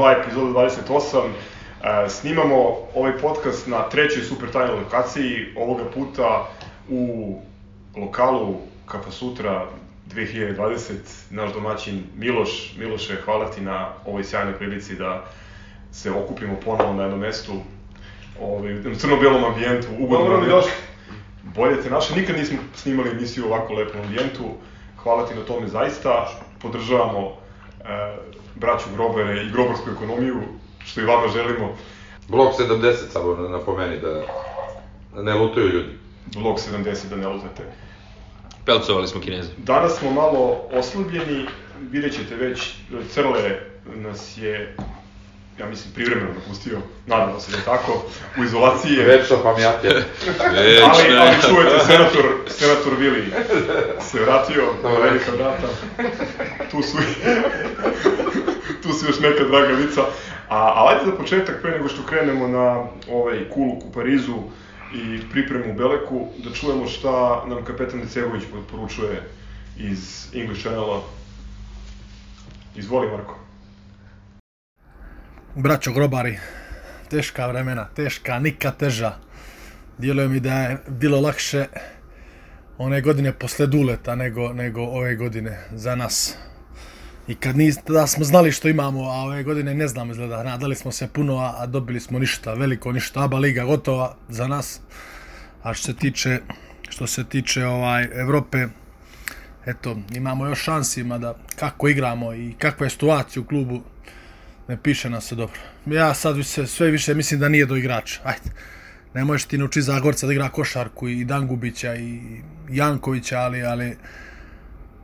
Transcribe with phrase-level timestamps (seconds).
[0.00, 1.28] 2 epizoda 28.
[1.82, 6.48] E, snimamo ovaj podcast na trećoj super tajnoj lokaciji, ovoga puta
[6.88, 7.34] u
[7.96, 9.66] lokalu Kafa Sutra
[10.14, 10.92] 2020.
[11.30, 15.24] Naš domaćin Miloš, Miloše, hvala ti na ovoj sjajnoj prilici da
[15.92, 17.52] se okupimo ponovo na jednom mestu
[18.40, 20.26] ovaj, u crno-belom ambijentu, ugodno.
[20.26, 20.62] Dobro.
[21.42, 24.44] Bolje te naše, nikad nismo snimali emisiju u ovako lepom ambijentu.
[25.02, 26.28] Hvala ti na tome zaista.
[26.62, 27.32] Podržavamo
[27.84, 28.16] e,
[28.54, 30.40] braću Grobere i grobarsku ekonomiju,
[30.84, 31.76] što i vama želimo.
[32.28, 34.22] Blok 70 samo na- napomeni da,
[35.14, 35.98] da ne lutuju ljudi.
[36.26, 37.62] Blog 70 da ne lutate.
[38.66, 39.48] Pelcovali smo kineze.
[39.58, 41.46] Danas smo malo oslabljeni,
[41.80, 42.74] vidjet ćete već,
[43.10, 43.58] Crle
[43.96, 44.76] nas je,
[45.60, 48.04] ja mislim, privremeno napustio, nadamo se da je tako,
[48.38, 49.04] u izolaciji je.
[49.04, 49.90] Večno pamjatje.
[50.90, 53.32] ali, ali čujete, senator, senator Vili
[54.10, 55.02] se vratio, Dobro.
[55.02, 55.68] velika vrata.
[56.70, 56.96] Tu su,
[58.82, 60.00] tu su još neka draga lica.
[60.48, 64.36] A, a ajde za početak, pre nego što krenemo na ovaj kuluk u Parizu
[64.94, 69.22] i pripremu u Beleku, da čujemo šta nam kapetan Decegović poručuje
[69.78, 71.02] iz English Channela.
[72.76, 73.49] Izvoli, Marko.
[75.54, 76.38] Braćo grobari,
[77.08, 79.12] teška vremena, teška, nikad teža.
[79.98, 81.66] Djeluje mi da je bilo lakše
[82.78, 86.36] one godine posle Duleta nego, nego ove godine za nas.
[87.28, 90.74] I kad nis, da smo znali što imamo, a ove godine ne znamo izgleda, nadali
[90.74, 94.80] smo se puno, a, a dobili smo ništa, veliko ništa, aba liga gotova za nas.
[95.62, 96.38] A što se tiče,
[96.88, 98.66] što se tiče ovaj Evrope,
[99.66, 103.82] eto, imamo još šansi, mada kako igramo i kakva je situacija u klubu,
[104.70, 105.60] ne piše nam se dobro.
[105.86, 108.20] Ja sad više, sve više mislim da nije do igrača.
[108.24, 108.50] Ajde.
[109.14, 112.20] Ne možeš ti naučiti Zagorca da igra košarku i Dangubića i
[112.68, 113.96] Jankovića, ali, ali,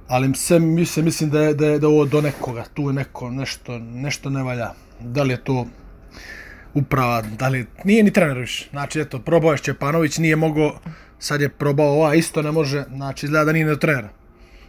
[0.08, 2.64] ali sve mislim, mislim da je, da je da je ovo do nekoga.
[2.74, 4.70] Tu je neko, nešto, nešto ne valja.
[5.00, 5.66] Da li je to
[6.74, 8.68] uprava, da li, nije ni trener više.
[8.70, 10.78] Znači, eto, probao je Šćepanović, nije mogao,
[11.18, 14.08] sad je probao ova, isto ne može, znači, izgleda da nije do trenera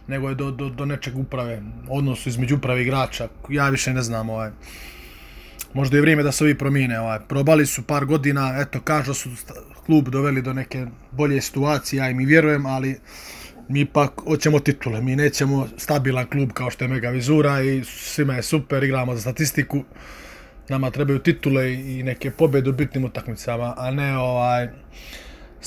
[0.08, 3.28] nego je do, do, do nečeg uprave, odnosu između uprave igrača.
[3.48, 4.50] Ja više ne znam, ovaj,
[5.74, 7.00] možda je vrijeme da se ovi promijene.
[7.00, 7.18] Ovaj.
[7.28, 9.30] Probali su par godina, eto, kažu da su
[9.86, 12.98] klub doveli do neke bolje situacije, ja im i vjerujem, ali
[13.68, 18.34] mi ipak hoćemo titule, mi nećemo stabilan klub kao što je Mega Vizura i svima
[18.34, 19.84] je super, igramo za statistiku.
[20.68, 24.68] Nama trebaju titule i neke pobjede u bitnim utakmicama, a ne ovaj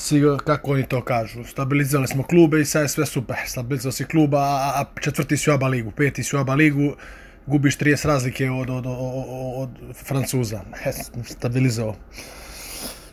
[0.02, 3.36] svi, kako oni to kažu, stabilizirali smo klube i sad je sve super.
[3.46, 6.94] Stabilizirali si kluba, a, četvrti si u ABA ligu, peti si u ABA ligu,
[7.46, 8.94] gubiš 30 razlike od, od, od,
[9.56, 9.70] od,
[10.06, 10.60] Francuza.
[10.84, 10.92] E,
[11.24, 11.94] stabilizao.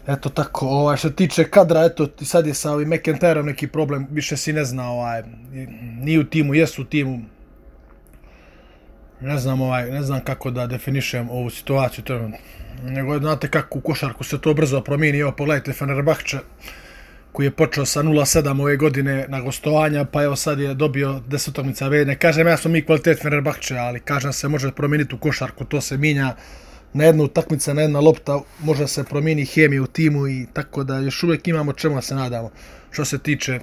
[0.07, 4.37] Eto tako, ovaj, što tiče kadra, eto, sad je sa ovim McIntyreom neki problem, više
[4.37, 5.23] si ne zna, ovaj,
[6.01, 7.19] nije u timu, jesu u timu,
[9.21, 12.37] ne znam, ovaj, ne znam kako da definišem ovu situaciju trenutno.
[12.83, 16.39] Nego, znate kako u košarku se to brzo promijeni, evo pogledajte Fenerbahče,
[17.31, 21.49] koji je počeo sa 0-7 ove godine na gostovanja, pa evo sad je dobio 10
[21.49, 22.07] utakmica već.
[22.07, 25.81] Ne kažem ja smo mi kvalitet Fenerbahče, ali kažem se može promijeniti u košarku, to
[25.81, 26.35] se minja
[26.93, 30.97] na jednu utakmica, na jedna lopta, može se promijeni hemija u timu i tako da
[30.97, 32.51] još uvijek imamo čemu da se nadamo
[32.91, 33.59] što se tiče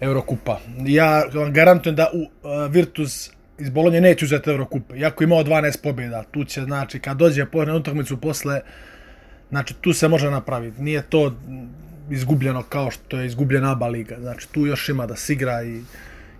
[0.00, 0.60] Eurokupa.
[0.86, 5.82] Ja vam garantujem da u uh, Virtus iz Bolonje neće uzeti Eurokup, iako imao 12
[5.82, 6.22] pobjeda.
[6.30, 8.60] Tu će, znači, kad dođe po na utakmicu posle,
[9.50, 10.82] znači, tu se može napraviti.
[10.82, 11.34] Nije to
[12.10, 14.16] izgubljeno kao što je izgubljena ABA liga.
[14.20, 15.82] Znači, tu još ima da se igra i,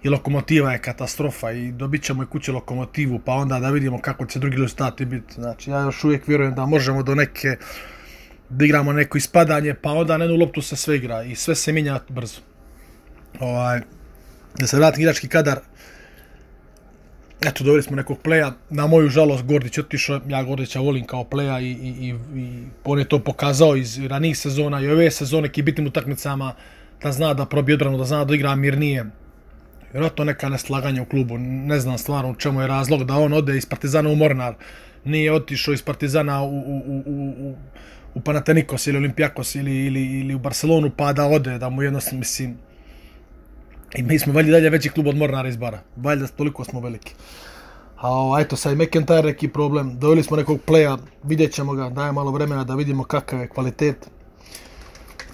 [0.03, 4.27] i lokomotiva je katastrofa i dobit ćemo i kuće lokomotivu, pa onda da vidimo kako
[4.27, 5.35] će drugi rezultati biti.
[5.35, 7.57] Znači, ja još uvijek vjerujem da možemo do neke
[8.49, 11.73] da igramo neko ispadanje, pa onda na jednu loptu se sve igra i sve se
[11.73, 12.41] minja brzo.
[13.41, 13.81] Ovaj,
[14.59, 15.61] da se vratim igrački kadar,
[17.47, 21.61] eto, doveli smo nekog pleja, na moju žalost Gordić otišao, ja Gordića volim kao pleja
[21.61, 25.63] i, i, i, i on je to pokazao iz ranijih sezona i ove sezone ki
[25.63, 26.55] bitnim utakmicama
[27.03, 29.05] da zna da probije odbranu, da zna da igra mirnije.
[29.93, 33.57] Vjerojatno neka neslaganja u klubu, ne znam stvarno u čemu je razlog da on ode
[33.57, 34.55] iz Partizana u Mornar,
[35.05, 37.55] nije otišao iz Partizana u, u, u, u,
[38.15, 42.19] u, Panathinaikos ili Olimpijakos ili, ili, ili u Barcelonu pa da ode, da mu jednostavno,
[42.19, 42.57] mislim,
[43.95, 45.81] I mi smo valjda dalje veći klub od Mornara iz Bara.
[45.97, 47.15] Valjda toliko smo veliki.
[47.97, 49.99] A o, eto, sad McIntyre neki problem.
[49.99, 54.11] Doveli smo nekog playa, vidjet ćemo ga, daje malo vremena da vidimo kakav je kvalitet.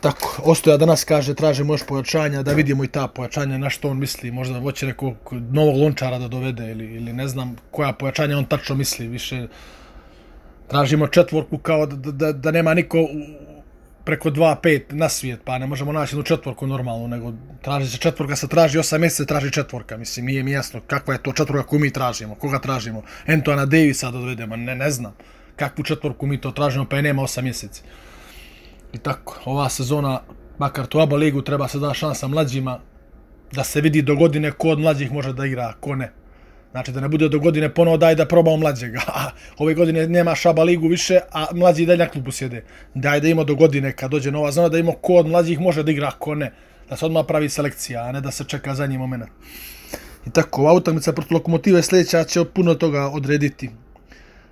[0.00, 3.98] Tako, Ostoja danas kaže, tražimo još pojačanja, da vidimo i ta pojačanja, na što on
[3.98, 5.14] misli, možda hoće nekog
[5.50, 9.46] novog lončara da dovede ili, ili ne znam koja pojačanja on tačno misli, više
[10.68, 12.98] tražimo četvorku kao da, da, da nema niko
[14.08, 17.32] preko 2-5 na svijet, pa ne možemo naći jednu četvorku normalno, nego
[17.62, 21.22] traži se četvorka, se traži 8 mjeseca, traži četvorka, mislim, nije mi jasno kakva je
[21.22, 25.12] to četvorka koju mi tražimo, koga tražimo, Antona Davisa da dovedemo, ne, ne znam
[25.56, 27.82] kakvu četvorku mi to tražimo, pa je nema 8 mjeseci.
[28.92, 30.20] I tako, ova sezona,
[30.58, 32.80] makar to ABA ligu, treba se da šansa mlađima,
[33.52, 36.12] da se vidi do godine ko od mlađih može da igra, ko ne.
[36.70, 39.00] Znači da ne bude do godine ponovo daj da probamo mlađega.
[39.14, 42.64] A ove godine nema šaba ligu više, a mlađi dalje na klubu sjede.
[42.94, 45.82] Daj da ima do godine kad dođe nova zona da ima ko od mlađih može
[45.82, 46.52] da igra, ko ne.
[46.88, 49.24] Da se odmah pravi selekcija, a ne da se čeka zadnji moment.
[50.26, 53.70] I tako, ova utakmica protiv Lokomotive sljedeća će puno toga odrediti.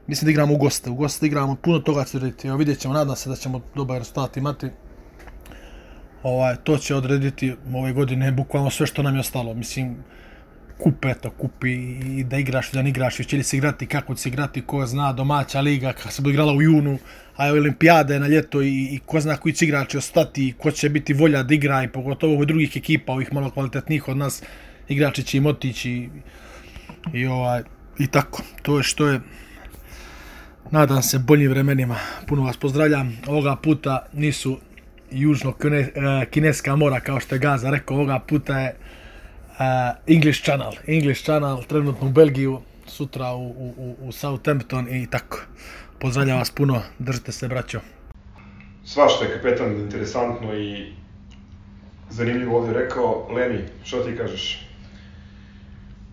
[0.06, 2.48] Mislim da igramo u goste, u goste igramo, puno toga će odrediti.
[2.48, 4.70] Evo vidjet ćemo, nadam se da ćemo dobar rezultat imati.
[6.22, 9.54] Ovaj, to će odrediti ove godine bukvalno sve što nam je ostalo.
[9.54, 9.96] Mislim,
[10.78, 11.72] kup, eto, kupi
[12.18, 14.86] i da igraš da ne igraš, će li se igrati, kako će se igrati, ko
[14.86, 16.98] zna, domaća liga, kako se bude igrala u junu,
[17.36, 20.88] a je olimpijade na ljeto i, i ko zna koji će igrači ostati, ko će
[20.88, 24.42] biti volja da igra i pogotovo ovih drugih ekipa, ovih malo kvalitetnih od nas,
[24.88, 26.08] igrači će im otići i,
[27.12, 27.62] i, ovaj,
[27.98, 29.20] i tako, to je što je
[30.70, 31.96] nadam se boljim vremenima,
[32.26, 34.58] puno vas pozdravljam, ovoga puta nisu
[35.10, 35.54] južno
[36.30, 38.74] kineska mora kao što je Gaza rekao, ovoga puta je
[40.06, 40.72] English Channel.
[40.86, 45.40] English Channel, trenutno u Belgiju, sutra u, u, u Southampton i tako.
[45.98, 47.80] Pozdravljam vas puno, držite se braćo.
[48.84, 50.92] Svašta je kapetan interesantno i
[52.10, 53.28] zanimljivo ovdje rekao.
[53.30, 54.66] Leni, što ti kažeš?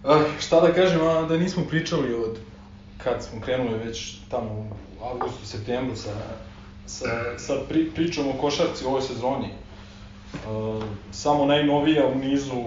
[0.03, 2.39] Uh, šta da kažem, a da nismo pričali od
[2.97, 6.13] kad smo krenuli već tamo u avgustu, septembru sa,
[6.85, 7.07] sa,
[7.37, 9.49] sa pri, pričom o košarci u ovoj sezoni.
[10.33, 12.63] Uh, samo najnovija u nizu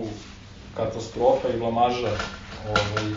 [0.77, 2.11] katastrofa i blamaža
[2.69, 3.13] ovaj,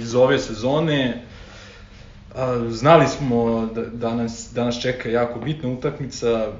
[0.00, 1.22] iz ove sezone.
[2.68, 6.52] Znali smo da, nas, da nas čeka jako bitna utakmica,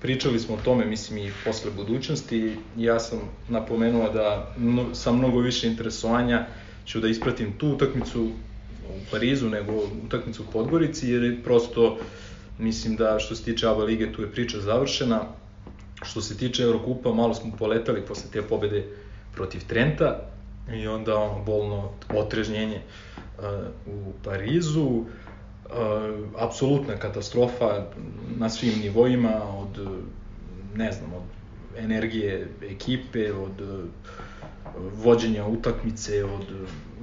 [0.00, 2.56] pričali smo o tome, mislim, i posle budućnosti.
[2.76, 3.18] Ja sam
[3.48, 4.54] napomenuo da
[4.94, 6.46] sa mnogo više interesovanja
[6.86, 8.22] ću da ispratim tu utakmicu
[8.88, 9.72] u Parizu nego
[10.06, 11.98] utakmicu u Podgorici, jer je prosto,
[12.58, 15.20] mislim da što se tiče ABA lige, tu je priča završena.
[16.02, 18.86] Što se tiče Eurokupa, malo smo poletali posle te pobede
[19.34, 20.20] protiv Trenta
[20.74, 22.80] i onda ono bolno otrežnjenje
[23.38, 23.44] uh,
[23.86, 24.86] u Parizu.
[24.86, 25.04] Uh,
[26.38, 27.86] apsolutna katastrofa
[28.38, 29.88] na svim nivoima, od,
[30.74, 31.22] ne znam, od
[31.78, 33.84] energije ekipe, od uh,
[35.04, 36.46] vođenja utakmice, od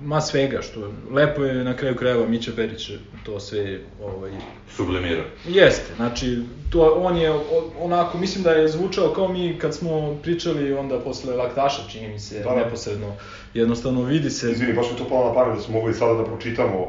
[0.04, 2.92] ma svega, što lepo je na kraju krajeva Mića Berić
[3.26, 4.32] to sve ovaj,
[4.76, 5.24] sublimira.
[5.48, 6.40] Jeste, znači,
[6.70, 7.34] to, on je
[7.80, 12.20] onako, mislim da je zvučao kao mi kad smo pričali onda posle Laktaša, čini mi
[12.20, 12.56] se, da, da.
[12.56, 13.14] neposredno,
[13.54, 14.52] jednostavno vidi se...
[14.52, 16.88] Izvini, baš mi to palo na pamet da smo mogli sada da pročitamo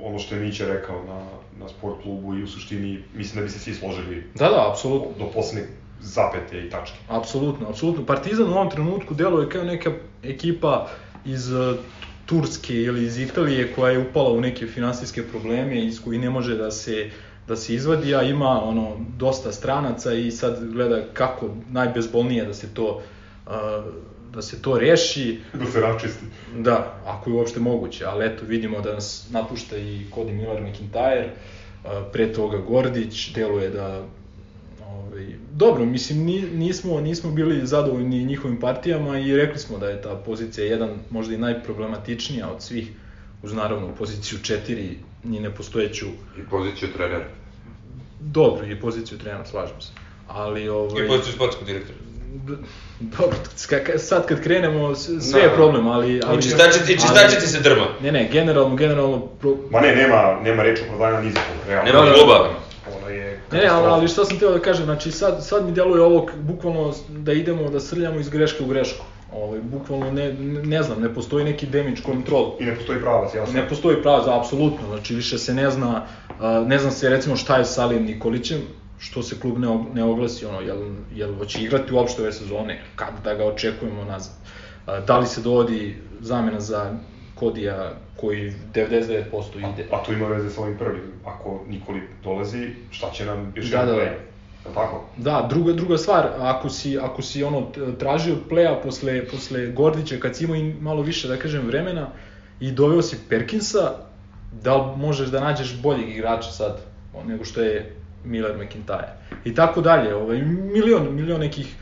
[0.00, 1.26] ono što je Mića rekao na,
[1.60, 4.22] na sport klubu i u suštini mislim da bi se svi složili.
[4.34, 5.08] Da, da, apsolutno.
[5.18, 5.68] Do poslednjeg
[6.00, 6.96] zapete i tačke.
[7.08, 8.06] Apsolutno, apsolutno.
[8.06, 9.90] Partizan u ovom trenutku deluje kao neka
[10.22, 10.88] ekipa
[11.24, 11.50] iz
[12.26, 16.56] Turske ili iz Italije koja je upala u neke finansijske probleme iz koji ne može
[16.56, 17.10] da se
[17.48, 22.74] da se izvadi, a ima ono dosta stranaca i sad gleda kako najbezbolnije da se
[22.74, 23.02] to
[24.34, 25.40] da se to reši.
[25.52, 26.24] Da se račisti.
[26.58, 31.28] Da, ako je uopšte moguće, ali eto vidimo da nas napušta i Cody Miller McIntyre,
[32.12, 34.06] pre toga Gordić, deluje da
[35.14, 40.14] Ovaj, dobro, mislim, nismo, nismo bili zadovoljni njihovim partijama i rekli smo da je ta
[40.14, 42.88] pozicija jedan možda i najproblematičnija od svih,
[43.42, 44.94] uz naravno poziciju 4
[45.24, 46.06] ni nepostojeću...
[46.38, 47.24] I poziciju trenera.
[48.20, 49.92] Dobro, i poziciju trenera, slažem se.
[50.28, 51.04] Ali, ovaj...
[51.04, 51.98] I poziciju sportskog direktora.
[53.00, 53.36] Dobro,
[53.96, 55.54] sad kad krenemo, sve je da.
[55.54, 56.20] problem, ali...
[56.26, 57.86] ali I čistačiti, i čistačiti se drma.
[58.02, 59.20] Ne, ne, generalno, generalno...
[59.40, 59.56] Pro...
[59.70, 61.92] Ma ne, nema, nema reč o prodajna ni za realno.
[61.92, 62.64] Nema kluba.
[62.96, 66.02] Ono je Ne, ali, ali što sam teo da kažem, znači sad, sad mi djeluje
[66.02, 69.04] ovo bukvalno da idemo da srljamo iz greške u grešku.
[69.32, 70.32] Ovaj, bukvalno ne,
[70.64, 72.52] ne znam, ne postoji neki damage control.
[72.60, 73.60] I ne postoji pravac, jasno.
[73.60, 76.06] Ne postoji pravac, apsolutno, znači više se ne zna,
[76.66, 78.60] ne zna se recimo šta je sa Alijem Nikolićem,
[78.98, 80.78] što se klub ne, ne oglasi, ono, jel,
[81.14, 84.32] jel hoće igrati uopšte ove sezone, kada da ga očekujemo nazad.
[85.06, 86.92] Da li se dovodi zamena za
[87.34, 89.22] Kodija koji 99%
[89.56, 89.86] ide.
[89.92, 91.02] A, a to ima veze sa ovim prvim.
[91.24, 94.12] Ako Nikoli dolazi, šta će nam još da, jedan da, play?
[94.64, 94.74] Da.
[94.74, 95.04] tako?
[95.16, 97.66] Da, druga, druga stvar, ako si, ako si ono
[97.98, 102.08] tražio playa posle, posle Gordića, kad si imao i malo više, da kažem, vremena,
[102.60, 103.92] i doveo si Perkinsa,
[104.62, 106.80] da li možeš da nađeš boljeg igrača sad,
[107.26, 109.08] nego što je Miller McIntyre.
[109.44, 111.74] I tako dalje, ovaj, milion, milion nekih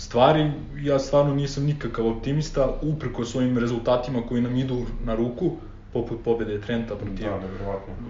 [0.00, 5.56] stvari, ja stvarno nisam nikakav optimista, upreko svojim rezultatima koji nam idu na ruku,
[5.92, 7.38] poput pobede Trenta protiv Da.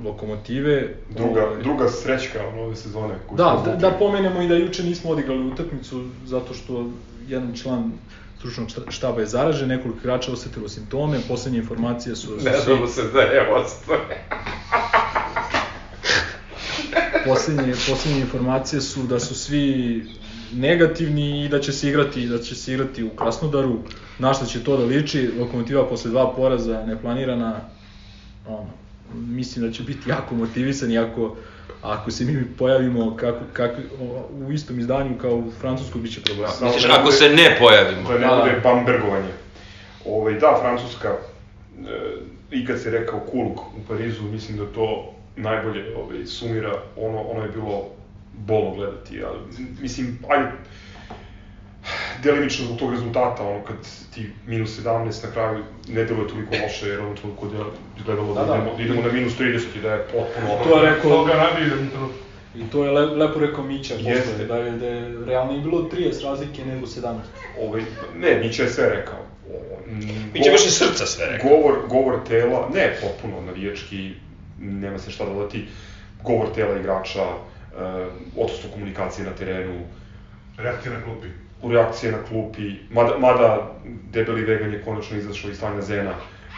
[0.04, 0.88] Lokomotive.
[1.11, 3.14] Druga, Ovaj, druga srećka ove sezone.
[3.26, 6.87] koju Da, da, da pomenemo i da juče nismo odigrali utakmicu zato što
[7.28, 7.92] jedan član
[8.38, 12.87] stručnog šta- štaba je zaražen, nekoliko igrača osetilo simptome, poslednje informacije su, Ne da mu
[12.87, 13.97] se daje odstoj.
[17.26, 20.04] poslednje, poslednje informacije su da su svi
[20.52, 23.78] negativni i da će se igrati da će se igrati u Krasnodaru.
[24.19, 25.30] Na šta će to da liči?
[25.38, 27.61] Lokomotiva posle dva poraza neplanirana
[28.47, 28.66] ono,
[29.14, 31.37] mislim da će biti jako motivisan i ako
[31.83, 33.76] ako se mi pojavimo kako, kako,
[34.33, 36.52] u istom izdanju kao u Francuskoj biće problema.
[36.62, 38.09] Misliš, da ako se ne pojavimo.
[38.09, 38.42] Da ne Da, da.
[38.42, 39.33] bude bambergovanje.
[40.07, 41.16] Ovaj, da, Francuska, e,
[42.50, 47.42] i kad se rekao Kulk u Parizu, mislim da to najbolje ovaj, sumira, ono, ono
[47.42, 47.88] je bilo
[48.34, 49.38] bolno gledati, ali
[49.80, 50.50] mislim, ajde,
[52.22, 53.76] delimično zbog tog rezultata, ono kad
[54.14, 54.92] ti minus 17
[55.25, 55.58] na kraju
[55.88, 57.64] ne deluje toliko loše, jer ono toliko je
[58.04, 58.54] gledalo da, Da, da.
[58.54, 59.44] idemo, da idemo na minus 30
[59.76, 60.64] i da je potpuno...
[60.64, 62.18] To je rekao, Toga radi jedan trenutku.
[62.56, 65.88] i to je le, lepo rekao Mića posle, da je, da je realno i bilo
[65.90, 67.16] 30 razlike nego 17.
[67.60, 67.82] Ovaj,
[68.16, 69.18] ne, Mića je sve rekao.
[69.49, 69.52] O,
[70.34, 71.50] go- baš iz srca sve rekao.
[71.50, 74.12] Govor, govor tela, ne potpuno navijački,
[74.58, 75.64] nema se šta dodati,
[76.22, 77.25] govor tela igrača,
[78.37, 79.80] odsustvo komunikacije na terenu,
[80.58, 81.26] Reakcija na klupi.
[81.62, 83.70] u reakcije na klupi, mada, mada
[84.12, 86.12] debeli vegan je konačno izašao iz stanja zena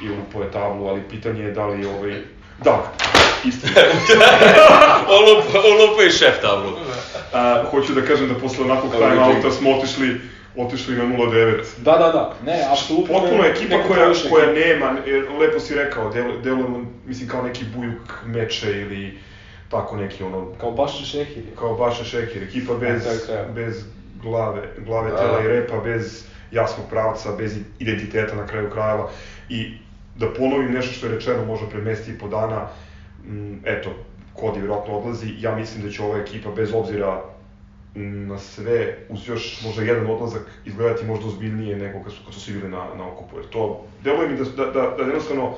[0.05, 2.21] i lupo je tablu, ali pitanje je da li je ovaj...
[2.64, 2.93] Da,
[3.45, 3.73] istina.
[5.19, 6.73] Olupa, olupa i šef tablu.
[7.33, 10.21] A, hoću da kažem da posle onakvog time-outa smo otišli,
[10.57, 11.62] otišli na 0-9.
[11.79, 13.14] Da, da, da, ne, apsolutno.
[13.21, 18.23] Potpuno ekipa koja, koja nema, jer lepo si rekao, del, delujemo, mislim, kao neki bujuk
[18.26, 19.19] meče ili
[19.73, 21.43] tako neki ono, Kao baš šehir.
[21.59, 23.52] kao Baša Šekir, ekipa bez, kraju krajeva.
[23.52, 23.85] bez
[24.23, 25.17] glave, glave Da.
[25.17, 29.11] tela i repa, bez jasnog pravca, bez identiteta na kraju krajeva.
[29.49, 29.73] I
[30.17, 32.67] da ponovim nešto što je rečeno možda pre mesti i po dana,
[33.25, 33.91] mm, eto,
[34.35, 37.23] Kodi vjerojatno odlazi, ja mislim da će ova ekipa bez obzira
[37.95, 42.41] na sve, uz još možda jedan odlazak, izgledati možda ozbiljnije nego kad su, kad su
[42.41, 43.37] svi bili na, na okupu.
[43.37, 45.55] Jer to, deluje mi da, da, da, da jednostavno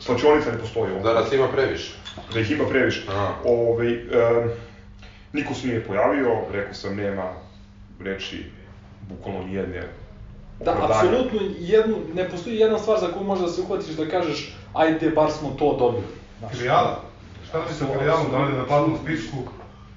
[0.00, 1.92] slačionica ne postoji ovdje Da nas ima previše.
[2.34, 3.04] Da ih ima previše.
[3.08, 3.34] Aha.
[3.44, 4.50] Ovaj, um,
[5.32, 7.32] niko se nije pojavio, rekao sam nema
[8.00, 8.44] reči,
[9.08, 9.82] bukvalno nijedne
[10.64, 14.56] Da, apsolutno jednu, ne postoji jedna stvar za koju možeš da se uhvatiš da kažeš
[14.74, 16.06] ajde, bar smo to dobili.
[16.50, 17.02] Filijala.
[17.48, 19.36] Šta bi sa filijalom, da li je na platnom spisku,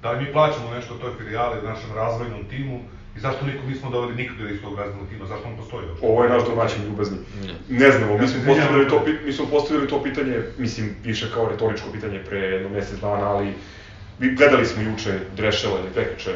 [0.02, 2.80] da li mi plaćamo nešto toj filijali, našem razvojnom timu
[3.18, 5.98] i zašto nikog nismo doveli nikada iz tog razvojnog tima, zašto on postoji još?
[6.02, 7.16] Ovo je naš domaćin ljubazni.
[7.68, 8.96] Ne znamo, mi smo postavili to,
[9.26, 13.54] mi smo postavili to pitanje, mislim, više kao retoričko pitanje pre jedno mesec dana, ali
[14.18, 16.30] vi- gledali smo juče Drešela ili prekriče.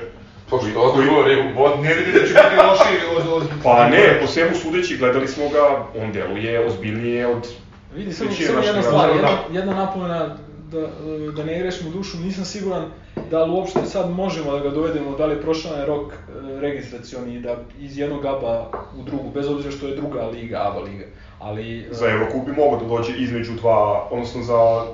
[0.50, 1.80] Pošto odgovor je u bod.
[1.80, 3.42] Ne vidim da će biti lošiji od...
[3.42, 5.64] od Pa ne, po svemu sudeći, gledali smo ga,
[5.96, 7.48] on deluje ozbiljnije od
[7.94, 9.44] Vidi, samo, samo jedna stvar, jedna, Da.
[9.52, 10.36] jedna napomena
[10.72, 10.88] da,
[11.36, 12.90] da ne grešimo dušu, nisam siguran
[13.30, 16.16] da li uopšte sad možemo da ga dovedemo, da li je prošao je rok e,
[16.60, 21.04] registracioni da iz jednog ABA u drugu, bez obzira što je druga liga, ABA liga.
[21.38, 24.86] Ali, e, Za Eurocup bi mogao da dođe između dva, odnosno za,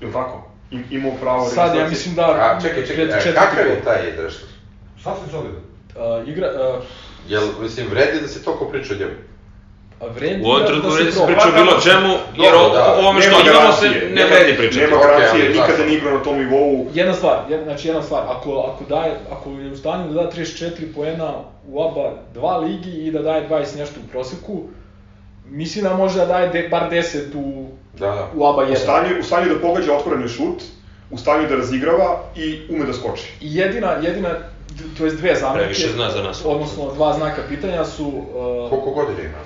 [0.00, 0.46] jel tako?
[0.70, 2.22] Im, imao pravo sad ja mislim da...
[2.22, 4.50] A, čekaj, čekaj, a četvrti kakav je taj Drešler?
[5.02, 5.62] Sasvim solidan.
[5.62, 6.84] Uh, igra, uh,
[7.28, 9.12] Jel, mislim, vredi da se toliko priča o njemu?
[10.00, 11.32] A vredi U ovom da- trenutku da vredi se proba.
[11.32, 12.94] priča o bilo čemu, jer o, da.
[12.94, 14.80] ovome što imamo se ne nema- vredi pričati.
[14.80, 16.86] Nema garancije, nikada nije igrao na tom nivou.
[16.94, 20.30] Jedna stvar, jedna, znači jedna stvar, ako, ako, daje, ako je u stanju da da
[20.30, 21.32] 34 poena
[21.68, 24.62] u ABA 2 ligi i da daje 20 nešto u proseku,
[25.46, 27.02] mislim da može da daje de, bar 10
[27.36, 28.28] u, Da, da.
[28.34, 28.72] u ABA 1.
[28.72, 30.62] U stanju, u stanju da pogađa otvoreni šut,
[31.10, 33.32] u stanju da razigrava i ume da skoči.
[33.40, 34.28] I jedina, jedina,
[34.98, 36.42] to jest dve zamerke, Previše zna za nas.
[36.44, 38.06] odnosno dva znaka pitanja su...
[38.06, 39.38] Uh, Koliko godina ima?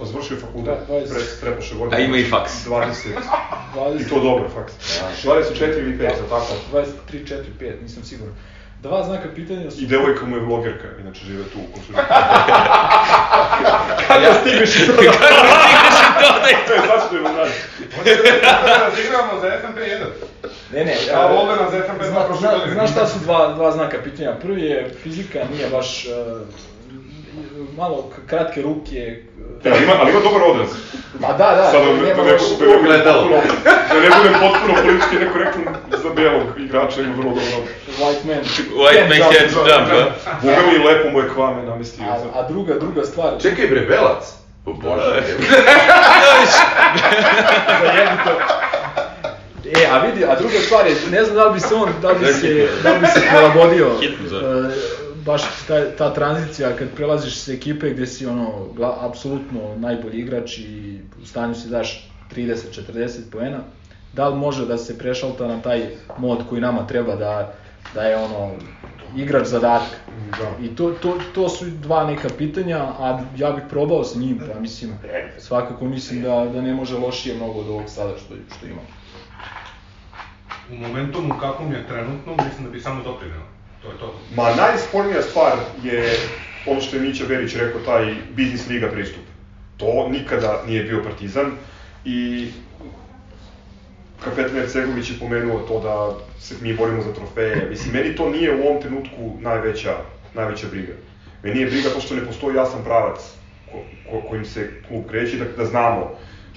[0.00, 1.08] Pa završio je fakultet Da, 20.
[1.08, 1.96] pre, prepoše godine.
[1.96, 2.52] A ima i faks.
[2.66, 2.92] 20.
[3.74, 4.72] 20, I to dobro, faks.
[5.24, 6.54] 24 ili 5, za tako?
[6.72, 8.34] 23, 4, 5, nisam siguran.
[8.82, 9.82] Dva znaka pitanja su...
[9.82, 11.98] I devojka mu je vlogerka, inače žive tu u Kosovu.
[14.08, 15.08] Kada stigneš i to da...
[16.50, 17.52] E, sad ću da imam dalje.
[18.42, 20.04] da razigramo za FNP 1.
[20.72, 22.74] Ne, ne, Kao e, Logana za FNP Zna, prošle zna, godine.
[22.74, 24.32] znaš šta su dva, dva znaka pitanja?
[24.42, 26.08] Prvi je fizika, nije baš e,
[27.80, 29.22] malo kratke ruke.
[29.64, 30.68] E, ali ima, ali ima dobar odraz.
[31.20, 32.42] Ma da, da, Sad da, nema da, ne, baš...
[32.58, 33.22] da, ne, Ogledalo.
[33.28, 33.54] potpuno,
[33.88, 35.64] da ne budem potpuno politički nekorektan
[36.02, 37.60] za belog igrača, ima vrlo dobro.
[38.00, 38.42] White man.
[38.80, 39.68] White man Can't jump.
[39.68, 40.14] jump, da.
[40.42, 42.04] Boga mi lepo mu je kvame namestio.
[42.10, 43.30] A, a druga, druga stvar...
[43.42, 44.24] Čekaj bre, Belac!
[44.66, 45.22] O Bože,
[47.80, 48.32] Zajebi to.
[49.80, 52.08] E, a vidi, a druga stvar je, ne znam da li bi se on, da
[52.10, 53.90] li bi se, da li bi se prilagodio,
[55.26, 60.58] baš ta, ta tranzicija kad prelaziš s ekipe gde si ono, gla, apsolutno najbolji igrač
[60.58, 63.58] i u stanju si daš 30-40 poena,
[64.12, 65.86] da li može da se prešalta na taj
[66.18, 67.54] mod koji nama treba da,
[67.94, 68.52] da je ono
[69.16, 69.96] igrač zadatka.
[70.38, 70.64] Da.
[70.64, 74.60] I to, to, to su dva neka pitanja, a ja bih probao sa njim, pa
[74.60, 74.92] mislim,
[75.38, 78.88] svakako mislim da, da ne može lošije mnogo od ovog sada što, što imamo.
[80.72, 83.59] U momentumu kakvom je trenutno, mislim da bi samo doprineo.
[83.82, 84.14] To je to.
[84.36, 86.16] Ma najspornija stvar je
[86.66, 89.22] ono što je Mića Berić rekao, taj biznis liga pristup.
[89.76, 91.52] To nikada nije bio Partizan
[92.04, 92.48] i
[94.24, 97.66] kapetan Ercegović je pomenuo to da se mi borimo za trofeje.
[97.70, 99.96] Mislim, meni to nije u ovom trenutku najveća,
[100.34, 100.92] najveća briga.
[101.42, 103.20] Meni je briga to što ne postoji jasan pravac
[103.72, 103.78] ko,
[104.10, 106.10] ko, kojim se klub kreće, da, da znamo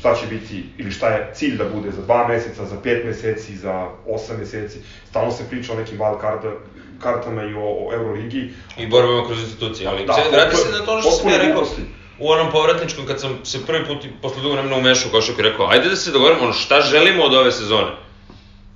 [0.03, 3.57] šta će biti ili šta je cilj da bude za dva meseca, za pet meseci,
[3.57, 3.73] za
[4.07, 4.77] osam meseci.
[5.09, 6.51] Stalno se priča o nekim wild karta,
[6.99, 8.49] kartama i o, o Euroligi.
[8.77, 11.53] I borbama kroz institucije, ali Da, da, vrati se na to što sam ja rekao
[11.53, 11.81] gluposti.
[12.19, 15.43] u onom povratničkom kad sam se prvi put posle dugo vremena umešao u košarku i
[15.43, 17.91] rekao ajde da se dogovorimo ono šta želimo od ove sezone.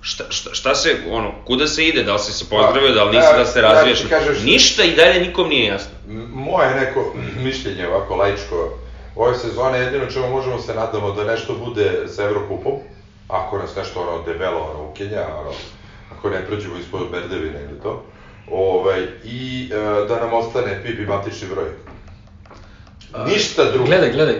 [0.01, 3.15] Šta, šta, šta se, ono, kuda se ide, da li si se pozdravio, da li
[3.15, 5.91] nisi, da se da, kažeš- ništa i dalje nikom nije jasno.
[6.29, 7.13] Moje neko
[7.45, 8.77] mišljenje, ovako laičko,
[9.17, 12.73] ove sezone jedino čemu možemo se nadamo da nešto bude sa Eurokupom,
[13.27, 15.51] ako nas nešto ono debelo ono ukenja, ono,
[16.17, 18.03] ako ne prođemo ispod Merdevine ili to,
[18.51, 21.69] ovaj, i e, da nam ostane PIP i matični broj.
[23.27, 23.85] Ništa drugo.
[23.85, 24.39] Gledaj, gledaj, e,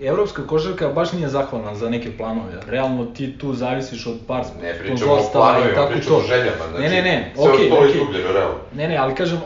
[0.00, 2.52] e, evropska košarka baš nije zahvalna za neke planove.
[2.66, 6.20] Realno ti tu zavisiš od par Ne pričamo o sponzorstava i planovima, tako pričamo o
[6.20, 6.26] to.
[6.26, 8.22] željama, znači, ne, ne, ne, okej, to okej.
[8.74, 9.40] Ne, ne, ali kažem,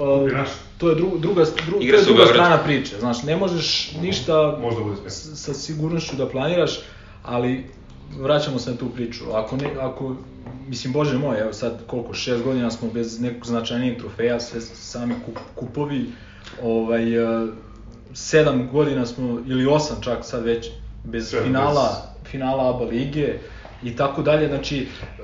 [0.00, 0.48] uh, Naš.
[0.78, 2.44] to je dru, druga, dru, to Igra je se u druga Beogradu.
[2.44, 2.98] strana priče.
[2.98, 5.10] Znaš, ne možeš ništa Možda bude sve.
[5.36, 6.80] sa sigurnošću da planiraš,
[7.22, 7.64] ali
[8.20, 9.24] vraćamo se na tu priču.
[9.32, 10.14] Ako ne, ako,
[10.68, 15.14] mislim, bože moj, evo sad koliko, šest godina smo bez nekog značajnijeg trofeja, sve sami
[15.26, 16.06] kup, kupovi,
[16.62, 17.48] ovaj, uh,
[18.14, 20.66] sedam godina smo, ili osam čak sad već,
[21.04, 23.34] bez Sedam, finala, finala ABA lige
[23.82, 25.22] i tako dalje, znači, e,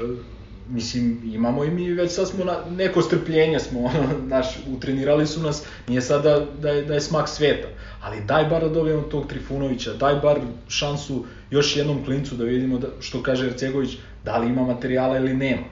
[0.70, 5.42] mislim, imamo i mi već sad smo na, neko strpljenje smo, ono, naš, utrenirali su
[5.42, 7.68] nas, nije sad da, da, je, da je smak sveta,
[8.02, 12.78] ali daj bar da dobijemo tog Trifunovića, daj bar šansu još jednom klincu da vidimo
[12.78, 15.62] da, što kaže Ercegović, da li ima materijala ili nema.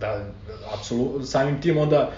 [0.00, 0.24] Da,
[0.74, 2.12] apsolutno, samim tim onda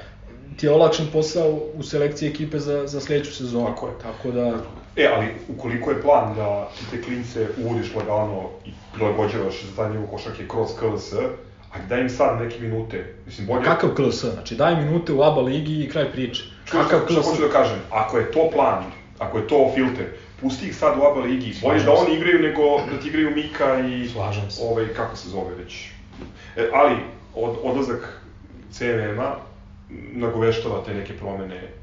[0.56, 3.66] ti je olakšan posao u selekciji ekipe za, za sledeću sezonu.
[3.66, 3.92] Tako je.
[4.02, 4.60] Tako da,
[4.98, 9.90] E, ali ukoliko je plan da ti te klince uvodiš lagano i prilagođavaš za taj
[9.90, 11.12] nivo košarke kroz KLS,
[11.72, 13.14] a daj im sad neke minute.
[13.26, 13.64] Mislim, bolje...
[13.64, 14.24] kakav KLS?
[14.24, 16.44] Znači daj minute u ABA ligi i kraj priče.
[16.70, 17.30] Kakav Kakav što KLS?
[17.30, 18.84] hoću da kažem, ako je to plan,
[19.18, 20.06] ako je to filter,
[20.40, 23.80] pusti ih sad u ABA ligi, bolje da oni igraju nego da ti igraju Mika
[23.80, 24.08] i...
[24.08, 24.62] Slažem se.
[24.62, 25.88] Ovaj, kako se zove već.
[26.56, 26.96] E, ali,
[27.34, 28.22] od, odlazak
[28.70, 29.34] CMM-a
[30.12, 31.77] nagoveštava te neke promene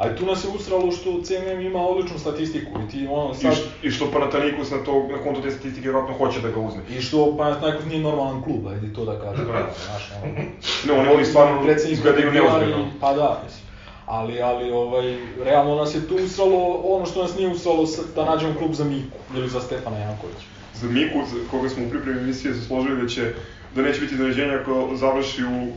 [0.00, 3.54] Ali tu nas je usralo što CMM ima odličnu statistiku i ti ono I, sad...
[3.54, 6.82] š, I što Panathinaikos na, to, na konto te statistike vjerojatno hoće da ga uzme.
[6.90, 9.44] I što Panathinaikos nije normalan klub, ajde to da kažem.
[9.86, 10.32] Znaš, ono,
[10.86, 11.60] Ne, oni, oni stvarno
[11.90, 12.76] izgledaju neozbiljno.
[12.78, 13.64] i- Pa da, mislim.
[14.06, 17.84] Ali, ali, ovaj, realno nas je tu usralo ono što nas nije usralo
[18.16, 20.46] da nađemo klub za Miku ili za Stefana Jankovića.
[20.74, 23.32] Za Miku, za koga smo u pripremi emisije se složili da će
[23.74, 25.70] da neće biti iznenađenja ako završi u uh,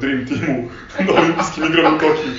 [0.00, 0.62] Dream Teamu
[1.06, 2.32] na olimpijskim igrama u Tokiju.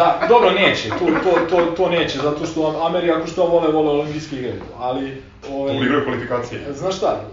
[0.00, 3.90] Da, dobro, neće, to, to, to, to neće, zato što Ameri ako što vole, vole
[3.90, 5.22] olimpijske igre, ali...
[5.50, 6.60] Ovaj, To igraju kvalifikacije.
[6.74, 7.24] Znaš šta,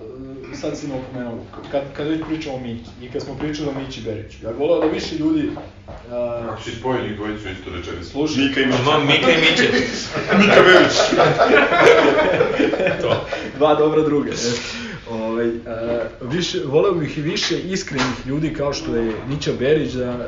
[0.61, 1.39] sad si me opomenuo,
[1.71, 4.59] kad, kad već pričamo o Miki i kad smo pričali o Mići Beriću, ja bih
[4.59, 5.93] voleo da više ljudi uh,
[6.43, 8.09] Znači, spojili dvojicu isto rečenicu.
[8.09, 8.47] slušaju.
[8.47, 9.69] Mika ima No, Mika i Miće.
[10.39, 10.95] Mika Verić.
[13.57, 14.31] Dva dobra druga.
[14.31, 14.51] E.
[15.11, 15.53] Ovaj, uh,
[16.21, 20.27] više, voleo bih i više iskrenih ljudi kao što je Mića Berić da e,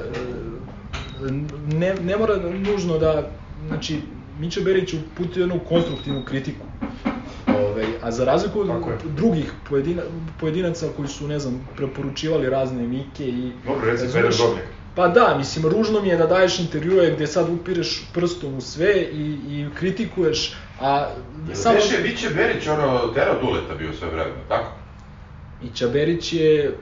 [1.74, 3.30] ne, ne mora nužno da,
[3.68, 4.00] znači,
[4.40, 6.66] Mića Berić uputio jednu konstruktivnu kritiku.
[7.48, 8.70] Ove, a za razliku od
[9.16, 10.02] drugih pojedina,
[10.40, 13.52] pojedinaca koji su, ne znam, preporučivali razne mike i...
[13.66, 14.66] Dobro, reci, Drobnjak.
[14.96, 19.02] Pa da, mislim, ružno mi je da daješ intervjue gde sad upireš prstom u sve
[19.02, 21.10] i, i kritikuješ, a
[21.54, 21.76] Samo...
[21.76, 24.72] Beše, Biće Berić, ono, terao Duleta bio sve vremena, tako?
[25.64, 26.78] Mića Berić je,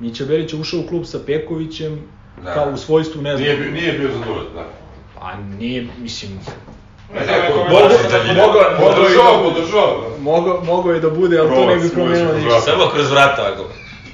[0.00, 2.00] Mića Berić je ušao u klub sa Pekovićem
[2.42, 2.54] Da.
[2.54, 3.48] kao u svojstvu, ne znam.
[3.48, 4.66] Nije, nije bio za Dulet, da.
[5.20, 6.40] A nije, mislim,
[10.20, 12.60] mogao mogo je da bude, ali to ne bi promenilo ništa.
[12.60, 13.64] Samo kroz vrata ako.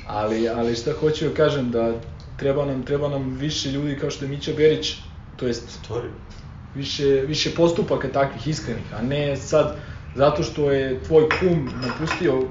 [0.07, 1.93] Ali, ali šta hoću da kažem, da
[2.37, 4.97] treba nam, treba nam više ljudi kao što je Mića Berić,
[5.37, 5.91] to jest
[6.75, 9.77] više, više postupaka takvih iskrenih, a ne sad
[10.15, 12.43] zato što je tvoj kum napustio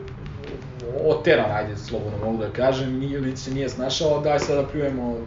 [1.06, 5.18] oteran, ajde, slobodno mogu da kažem, ili se nije snašao, daj sad da pljujemo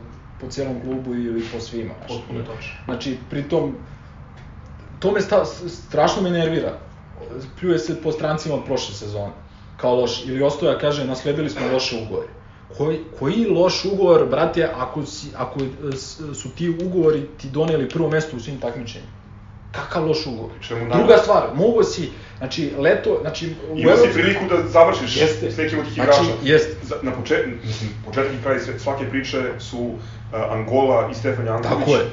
[0.43, 1.95] po cijelom klubu ili po svima.
[2.09, 2.73] Potpuno točno.
[2.85, 3.75] Znači, pritom,
[4.99, 6.79] to me sta, strašno me nervira.
[7.61, 9.33] pljuje se po strancima od prošle sezone,
[9.77, 12.29] kao loš, ili Ostoja kaže, nasledili smo loše ugovore.
[12.77, 15.97] Koji, koji loš ugovor, brate, ako, si, ako e,
[16.35, 19.22] su ti ugovori ti doneli prvo mesto u svim takmičenjima?
[19.73, 20.51] Kakav loš ugovor?
[20.61, 21.19] Čemu Druga najbolje?
[21.19, 22.09] stvar, mogo si,
[22.39, 23.55] znači, leto, znači...
[23.77, 25.51] Imao si priliku da završiš Jeste.
[25.51, 26.39] s nekim od tih Znači, igrača.
[26.45, 26.73] jeste.
[26.83, 29.95] Za, na počet, mislim, početak i kraj svake priče su uh,
[30.51, 32.05] Angola i Stefan Janković, Tako je.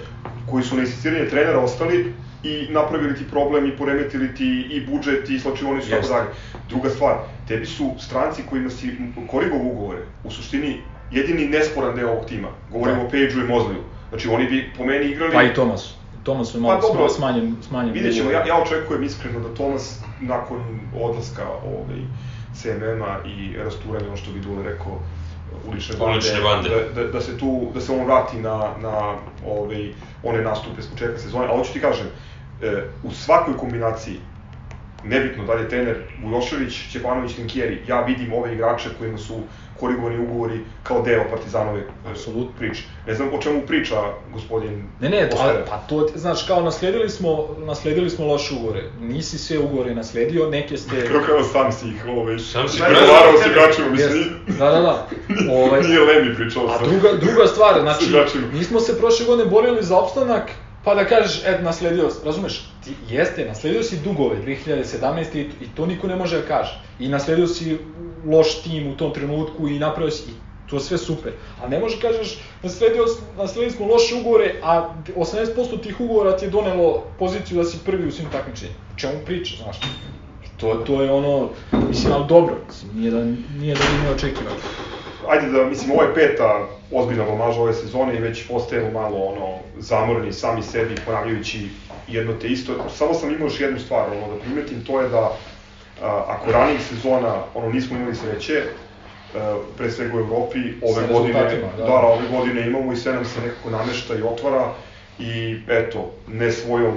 [0.51, 5.29] koji su na insistiranje trenera ostali i napravili ti problem i poremetili ti i budžet
[5.29, 6.13] i slačionicu i tako Jeste.
[6.13, 6.27] dalje.
[6.69, 7.15] Druga stvar,
[7.47, 8.91] tebi su stranci kojima si
[9.27, 12.47] korigovao ugovore, u suštini jedini nesporan deo ovog tima.
[12.71, 13.03] Govorimo Da.
[13.03, 13.79] o Pageu i Mozliju.
[14.09, 15.33] Znači oni bi po meni igrali...
[15.33, 15.93] Pa i Tomas.
[16.23, 17.93] Tomas je malo Pa dobro, smanjen, smanjen.
[17.93, 22.01] Vidjet ćemo, ja, ja očekujem iskreno da Tomas nakon odlaska ovaj,
[22.53, 24.99] CMM-a i rasturanja, ono što bi Dule rekao,
[25.67, 26.69] ulične bande, Ulične bande.
[26.69, 30.87] Da, da, da, se tu, da se on vrati na, na ovaj, one nastupe s
[30.87, 32.07] početka sezone, ali hoću ti kažem,
[32.61, 34.19] e, u svakoj kombinaciji,
[35.03, 39.39] nebitno da li je trener Vujošević, Ćepanović, Linkjeri, ja vidim ove igrače kojima su
[39.79, 42.51] korigovani ugovori kao deo Partizanove e, Apsolutno.
[42.59, 42.83] priče.
[43.07, 43.95] Ne znam o čemu priča
[44.33, 45.65] gospodin Ne, ne, Ostoja.
[45.65, 48.83] pa, pa to, znaš, kao nasledili smo, nasledili smo loše ugovore.
[48.99, 51.07] Nisi sve ugovore nasledio, neke ste...
[51.07, 54.23] Kako kao sam si ih, ovaj, Sam si preuzeo s igračima, mislim.
[54.47, 55.07] Da, da, da.
[55.53, 56.89] Ovaj, nije Lemi pričao a sam.
[56.89, 60.51] druga, druga stvar, znači, nismo se prošle godine borili za opstanak,
[60.83, 65.37] pa da kažeš, et, nasledio, si, razumeš, ti jeste, nasledio si dugove 2017.
[65.37, 66.81] i, i to niko ne može da kaže.
[66.99, 67.77] I nasledio si
[68.25, 70.33] loš tim u tom trenutku i napravio si, i
[70.69, 71.31] to sve super.
[71.63, 73.05] A ne može kažeš, nasledio,
[73.37, 78.07] nasledili smo loše ugovore, a 80% tih ugovora ti je donelo poziciju da si prvi
[78.07, 78.79] u svim takmičenjima.
[78.95, 79.79] Čemu priča, znaš?
[80.57, 81.49] To, to je ono,
[81.87, 83.23] mislim, ali dobro, mislim, nije da,
[83.59, 84.55] nije da nije očekivano.
[85.29, 89.57] Ajde da, mislim, ovo je peta ozbiljna blamaža ove sezone i već postajemo malo ono,
[89.77, 91.69] zamorni sami sebi ponavljajući
[92.07, 92.73] jedno te isto.
[92.89, 95.37] Samo sam imao još jednu stvar ono, da primetim, to je da
[96.07, 98.63] ako ranijih sezona ono, nismo imali sreće,
[99.35, 101.77] a, pre svega u Evropi, ove Sa godine, da.
[101.77, 101.85] da.
[101.85, 104.73] da, ove godine imamo i sve nam se nekako namešta i otvara
[105.19, 106.93] i eto, ne svojom,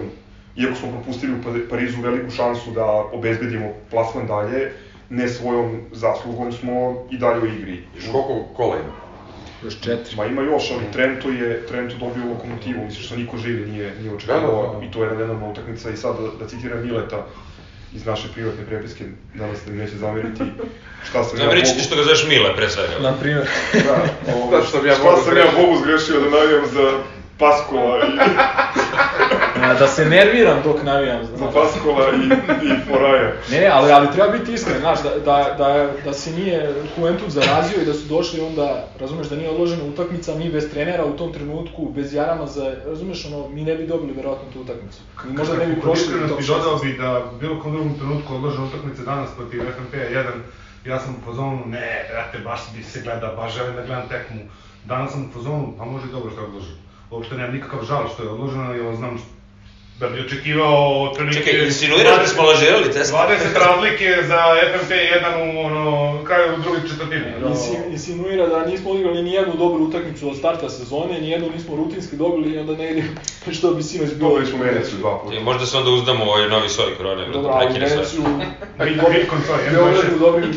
[0.57, 4.73] iako smo propustili u Pa- Parizu veliku šansu da obezbedimo plasman dalje,
[5.11, 6.73] ne svojom zaslugom smo
[7.11, 7.83] i dalje u igri.
[7.97, 8.93] Još koliko kola ima?
[9.65, 10.17] Još četiri.
[10.17, 14.15] Ma ima još, ali Trento je Trento dobio lokomotivu, mislim što niko živi nije, nije
[14.15, 14.85] očekivao Da, da, da.
[14.87, 17.27] i to je jedna utakmica i sad da, da citiram Mileta
[17.95, 20.43] iz naše privatne prepiske, danas da mi neće zameriti
[21.09, 22.99] šta sam ti Bogu- što ga zoveš Mile, pre svega.
[23.01, 23.47] Na primjer.
[24.51, 25.45] Da, što sam ja šta sam ja.
[25.57, 26.93] Bogu zgrešio da navijam za
[27.39, 28.11] Paskola i,
[29.79, 31.27] Da se nerviram dok navijam.
[31.27, 31.55] za Znaš.
[31.55, 32.27] Paskola i,
[32.67, 33.33] i Foraja.
[33.51, 37.33] Ne, ne, ali, ali treba biti iskren, znaš, da, da, da, da se nije Juventus
[37.33, 41.17] zarazio i da su došli onda, razumeš, da nije odložena utakmica, mi bez trenera u
[41.17, 45.01] tom trenutku, bez Jarama za, razumeš, ono, mi ne bi dobili verovatno tu utakmicu.
[45.25, 46.47] Mi možda ne bi prošli top 16.
[46.47, 50.25] dodao bi da bilo kom drugom trenutku odložena utakmica danas protiv FNP-a 1,
[50.85, 54.41] ja sam u fazonu, ne, brate, baš bi se gleda, baš želim da gledam tekmu.
[54.85, 56.77] Danas sam u fazonu, pa može i dobro što je odloženo.
[57.11, 59.32] Uopšte nemam nikakav žal što je odloženo, jer znam što
[60.03, 61.39] da bi očekivao otprilike...
[61.45, 63.15] Čekaj, insinuiraš da smo lažirali test?
[63.15, 64.41] 20 razlike za
[64.73, 67.35] FNP 1 u ono, kraju druge četvrtine.
[67.45, 71.77] Insi- insinuira da nismo odigrali ni jednu dobru utakmicu od starta sezone, ni jednu nismo
[71.77, 73.09] rutinski dobili i onda ne idemo
[73.57, 74.31] što bi sinoć bilo.
[74.31, 75.37] Dobili smo Veneciju dva puta.
[75.37, 77.79] E, Možda se onda uzdamo ovaj novi soj korone, da Dobro, ali.
[77.81, 78.23] Veneciju,
[78.79, 80.53] Bitcoin, sorry, Beogradu dobrim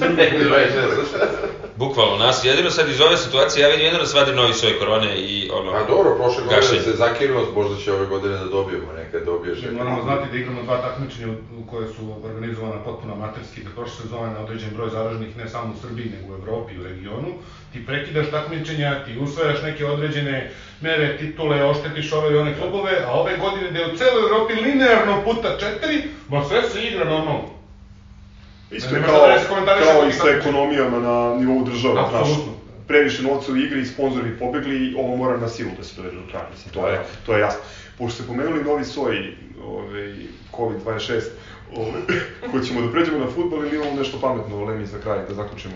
[1.76, 4.80] Bukvalno, nas jedino sad iz ove situacije, ja vidim jedino da se vadi novi soj
[4.80, 5.72] korone i ono...
[5.72, 6.82] A dobro, prošle godine gašenje.
[6.82, 9.62] se zakinuo, možda će ove godine da dobijemo, nekad dobiješ.
[9.62, 13.70] Mi moramo znati da igramo dva takmičenja u- u koje su organizovana potpuno amaterski, da
[13.70, 16.84] prošle sezone na određen broj zaraženih ne samo u Srbiji, nego u Evropi i u
[16.84, 17.30] regionu.
[17.74, 23.12] Ti prekidaš takmičenja, ti usvajaš neke određene mere, titule, oštetiš ove i one klubove, a
[23.12, 25.98] ove godine da je u celoj Evropi linearno puta četiri,
[26.30, 27.55] ma sve se igra normalno.
[28.72, 29.28] Isto je kao,
[29.66, 32.30] da kao i sa ekonomijama na nivou država, znaš,
[32.88, 36.22] previše novca u igri, sponzori bi pobegli, ovo mora na silu da se dovede do
[36.32, 37.62] kraja, mislim, to je, to je jasno.
[37.98, 39.34] Pošto ste pomenuli novi soj,
[39.66, 40.14] ovaj,
[40.52, 41.22] COVID-26,
[41.76, 42.02] ovaj,
[42.52, 45.74] hoćemo da pređemo na futbol ili imamo nešto pametno, Lemi, za kraj, da zaključimo?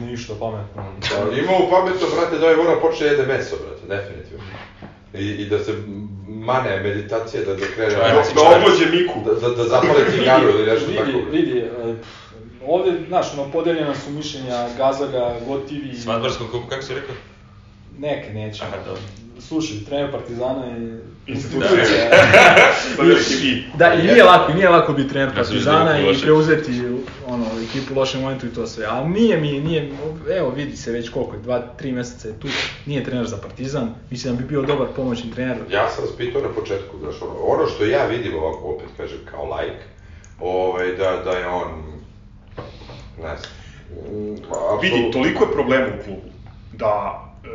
[0.00, 0.94] Ništa pametno.
[1.00, 4.44] Pa, Imao pametno, brate, da ovaj mora počne jede meso, brate, definitivno.
[5.14, 5.72] I, I da se
[6.28, 7.94] mane meditacija, da, da krene...
[7.94, 8.34] Da, Čvarci.
[8.34, 9.14] da oblođe Miku.
[9.24, 11.18] Da, da, da zapale cigaru ili nešto tako.
[11.32, 11.83] Vidi, e,
[12.66, 16.02] ovde, znaš, ono, podeljena su mišljenja Gazaga, GoTV...
[16.02, 17.14] Svatbarskom kupu, kako si rekao?
[17.98, 18.64] Neke, neće.
[18.64, 19.02] Aha, dobro.
[19.38, 22.10] Slušaj, trener Partizana je Institucija.
[22.98, 23.62] Velikim i.
[23.76, 26.72] Da, i nije lako, nije lako biti trener Partizana izgledao i preuzeti
[27.26, 28.86] ono, ekipu u lošem momentu i to sve.
[28.86, 29.92] Ali nije mi, nije,
[30.36, 32.48] evo vidi se već koliko je, dva, tri meseca je tu,
[32.86, 35.56] nije trener za Partizan, mislim da bi bio dobar pomoćni trener.
[35.70, 39.18] Ja sam vas pitao na početku, znaš, ono, ono što ja vidim ovako, opet kažem,
[39.30, 39.78] kao lajk,
[40.40, 41.93] ovaj, da, da je on,
[43.22, 43.52] ne znam,
[44.14, 44.36] mm,
[44.82, 46.28] Vidi, toliko je problema u klubu
[46.72, 47.48] da e,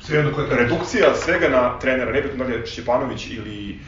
[0.00, 0.64] Svejedno ko je trener.
[0.64, 3.78] redukcija svega na trenera, nebitno da li je Šćepanović ili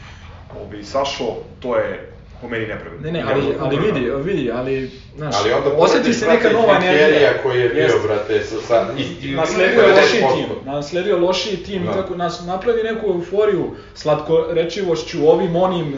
[0.61, 2.99] ovaj, Sašo, to je po meni nepravedno.
[3.01, 7.33] Ne, ne, ali, ali vidi, vidi, ali, znaš, Ali onda osjeti se neka nova energija.
[7.43, 7.99] koji je bio, Jeste.
[8.07, 9.27] brate, sa, sa isti.
[9.31, 9.95] Nasledio je 50%.
[9.95, 11.93] lošiji tim, nasledio je lošiji tim, Da.
[11.93, 15.97] tako nas napravi neku euforiju, slatkorečivošću, ovim onim, e,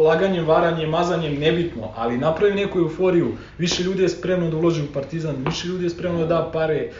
[0.00, 4.92] laganjem, varanjem, mazanjem, nebitno, ali napravi neku euforiju, više ljudi je spremno da uloži u
[4.94, 6.90] Partizan, više ljudi je spremno da da pare,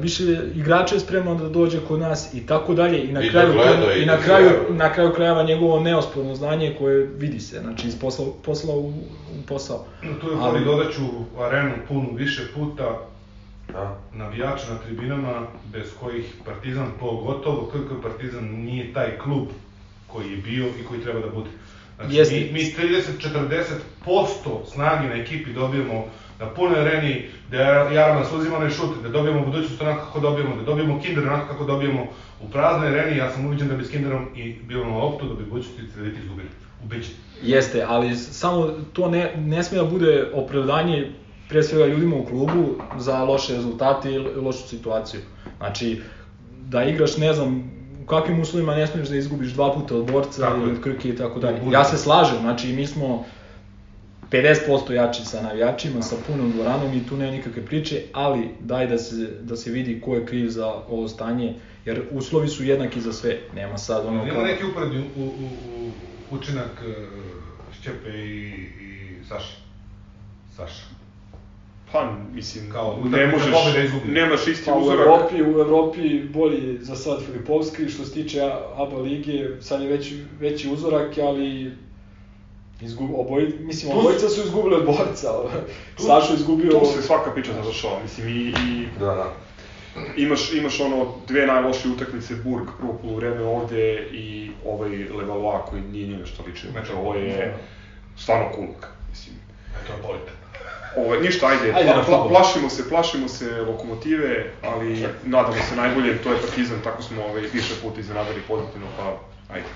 [0.00, 0.22] više
[0.54, 3.52] igrača je spremno da dođe kod nas i tako dalje i na I da kraju
[3.52, 7.60] gleda i i da na kraju na kraju krajeva njegovo neosporno znanje koje vidi se
[7.60, 8.92] znači iz posla, posla u, u
[9.48, 9.84] posao.
[10.00, 11.02] Tu je Ali- ali dodaću
[11.40, 12.98] arenu punu više puta,
[13.72, 13.98] Da.
[14.14, 19.48] navijača na tribinama, bez kojih Partizan, pogotovo KK Partizan nije taj klub
[20.06, 21.50] koji je bio i koji treba da bude.
[21.96, 22.34] Znači, Jeste.
[22.34, 23.74] mi, mi 30-40%
[24.72, 26.04] snage na ekipi dobijemo
[26.40, 27.56] na punoj areni, da
[27.92, 31.46] Jaran nas uzima onaj šut, da dobijemo budućnost onako kako dobijemo, da dobijemo Kinder onako
[31.46, 32.06] kako dobijemo
[32.42, 35.34] u praznoj areni, ja sam ubeđen da bi s Kinderom i bilo na loptu, da
[35.34, 36.48] bi budućnosti Cedevita izgubili.
[36.84, 37.14] Ubeđen.
[37.42, 41.12] Jeste, ali samo to ne, ne sme da bude opravdanje
[41.48, 45.20] pre svega ljudima u klubu za loše rezultate i lošu situaciju.
[45.58, 46.02] Znači,
[46.68, 47.70] da igraš, ne znam,
[48.02, 51.08] u kakvim uslovima ne smiješ da izgubiš dva puta od borca Tako ili od Krke
[51.08, 51.60] i tako dalje.
[51.72, 53.24] Ja se slažem, znači mi smo
[54.30, 58.98] 50% jači sa navijačima, sa punom dvoranom i tu nema nikakve priče, ali daj da
[58.98, 63.12] se, da se vidi ko je kriv za ovo stanje, jer uslovi su jednaki za
[63.12, 63.38] sve.
[63.54, 64.44] Nema sad ono Ima kao...
[64.44, 65.90] neki uporedni u, u, u,
[66.30, 66.94] učinak uh,
[67.80, 68.48] Šćepe i,
[68.80, 69.56] i Saša.
[70.56, 70.82] Saša.
[71.92, 74.12] Pa, mislim, Kao, ne možeš, izgubi.
[74.12, 75.06] nemaš isti Pa u uzorak.
[75.06, 78.40] Evropi, u Evropi bolji za sad Filipovski, što se tiče
[78.76, 81.72] ABA lige, sad je veći, veći uzorak, ali
[82.80, 85.28] izgub, oboj, mislim, Tu- obojica su izgubili od borca.
[85.98, 86.70] Sašo je izgubio...
[86.70, 89.32] Tu se svaka priča završava, mislim, i, i Da, da.
[90.16, 96.06] imaš, imaš ono dve najlošije utakmice, Burg, prvo poluvreme ovde i ovaj Levallois koji nije
[96.06, 96.70] ni nešto ličio.
[96.70, 97.56] Znači, ovo je
[98.16, 99.36] stvarno kulak, mislim.
[99.80, 100.34] Metropolitan.
[100.96, 102.28] Ovo, ništa, ajde, Ajde pla, fudbal.
[102.28, 107.42] plašimo se, plašimo se lokomotive, ali nadamo se najbolje, to je Partizan, tako smo ovaj,
[107.42, 109.16] više puta iznenadili pozitivno, pa
[109.54, 109.66] ajde.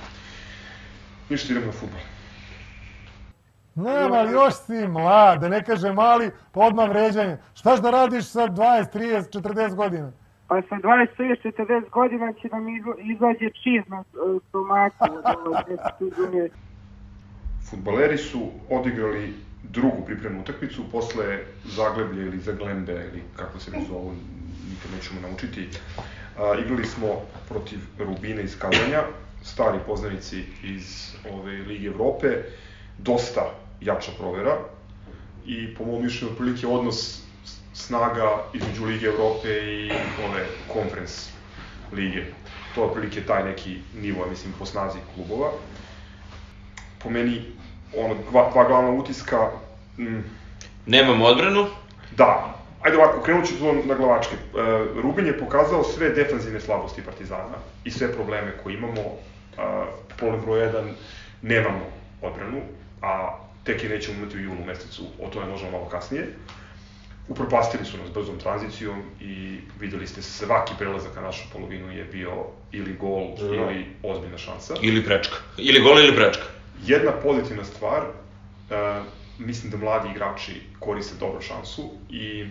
[1.28, 2.00] Ništa, idemo na fudbal.
[3.74, 7.36] Nema, još si mlad, da ne kaže mali, pa odmah vređanje.
[7.54, 10.12] Štaš da radiš sa 20, 30, 40 godina?
[10.48, 15.04] Pa sa 20-40 godina će nam izla- izađe čir na e, stomaku.
[17.70, 24.12] Futbaleri su odigrali drugu pripremnu utakmicu posle Zagleblje ili Zaglembe ili kako se mi zovu,
[24.70, 25.68] nikad nećemo naučiti.
[26.38, 27.06] A, igrali smo
[27.48, 29.02] protiv Rubine iz Kazanja,
[29.42, 32.42] stari poznanici iz ove Lige Evrope,
[33.02, 34.56] dosta jača provera
[35.46, 37.22] i po mom mišljenju otprilike odnos
[37.74, 39.90] snaga između Lige Evrope i
[40.28, 41.30] ove Conference
[41.92, 42.24] lige.
[42.74, 45.50] To je otprilike taj neki nivo, mislim, po snazi klubova
[47.02, 47.42] po meni
[47.96, 49.50] ono, dva, dva glavna utiska,
[49.98, 50.22] mm,
[50.86, 51.66] Nemamo odbranu,
[52.16, 54.34] da, ajde ovako, krenut ću to na glavačke.
[54.34, 54.38] E,
[55.02, 59.00] Rubin je pokazao sve defanzivne slabosti Partizana i sve probleme koje imamo.
[59.00, 59.12] E,
[60.16, 60.92] problem broj 1,
[61.42, 61.84] nemamo
[62.22, 62.60] odbranu,
[63.02, 66.26] a tek je nećemo imati u junu mesecu, o tome možemo malo kasnije.
[67.28, 72.32] Upropastili su nas brzom tranzicijom i videli ste svaki prelazak na našu polovinu je bio
[72.72, 73.46] ili gol Da.
[73.46, 74.74] ili ozbiljna šansa.
[74.82, 75.36] ili prečka.
[75.58, 76.42] Ili gol ili prečka.
[76.86, 79.06] Jedna pozitivna stvar, uh,
[79.38, 82.46] mislim da mladi igrači koriste dobro šansu i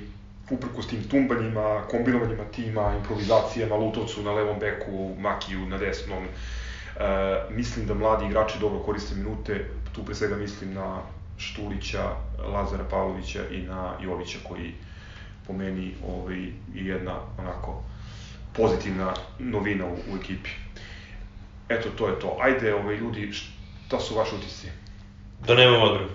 [0.49, 7.85] uprkos tim tumbanjima, kombinovanjima tima, improvizacijama, Lutovcu na levom beku, Makiju na desnom, uh, mislim
[7.85, 11.01] da mladi igrači dobro koriste minute, tu pre svega mislim na
[11.37, 12.15] Štulića,
[12.53, 14.73] Lazara Pavlovića i na Jovića koji
[15.47, 16.37] po meni ovaj,
[16.73, 17.83] je jedna onako
[18.53, 20.49] pozitivna novina u, u ekipi.
[21.69, 22.37] Eto, to je to.
[22.41, 23.31] Ajde, ovaj, ljudi,
[23.87, 24.67] šta su vaši utisci?
[25.47, 26.09] Da nemamo odbranu.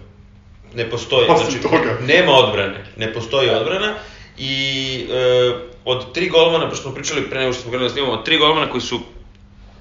[0.75, 1.99] Ne postoji, Osim znači, toga.
[2.07, 3.95] nema odbrane, ne postoji odbrana
[4.39, 5.53] i e,
[5.85, 8.39] od tri golmana, pošto smo pričali pre nego što smo krenuli da snimamo, od tri
[8.39, 9.01] golmana koji su,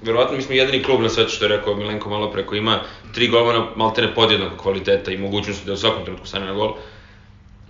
[0.04, 2.80] verovatno mi smo jedini klub na svetu što je rekao Milenko malo pre, koji ima
[3.14, 6.74] tri golmana maltene podjednako kvaliteta i mogućnosti da u svakom trenutku stane na gol.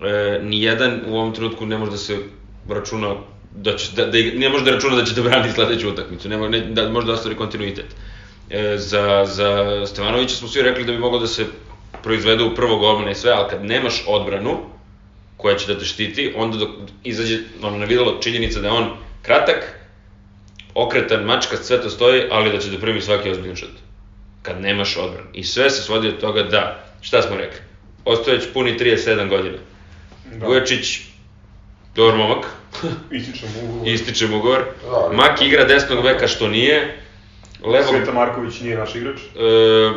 [0.02, 2.18] E, nijedan u ovom trenutku ne može da se
[2.68, 3.14] računa
[3.56, 6.48] da će, da, da, ne može da računa da će da brani sledeću utakmicu, ne,
[6.48, 7.86] ne, da može da ostvari kontinuitet.
[8.50, 11.46] E, za, za Stevanovića smo svi rekli da bi moglo da se
[12.02, 14.58] proizvede u prvo golmana i sve, ali kad nemaš odbranu
[15.36, 16.68] koja će da te štiti, onda dok
[17.04, 18.90] izađe ono na videlo činjenica da je on
[19.22, 19.83] kratak,
[20.74, 23.70] okretan, mačkast, sve to stoji, ali da će da primi svaki ozbiljan šut.
[24.42, 25.26] Kad nemaš odbranu.
[25.32, 27.58] I sve se svodi od toga da, šta smo rekli?
[28.04, 29.58] ostaje već puni 37 godina.
[30.32, 30.46] Da.
[30.46, 31.00] Vujačić,
[31.94, 32.46] dobar momak,
[33.10, 33.88] Ističem ugovor.
[33.88, 34.58] ističe mu ugovor.
[34.82, 36.98] Da, ali- Maki igra desnog beka što nije.
[37.64, 39.16] Levo, Sveta Marković nije naš igrač.
[39.16, 39.90] e,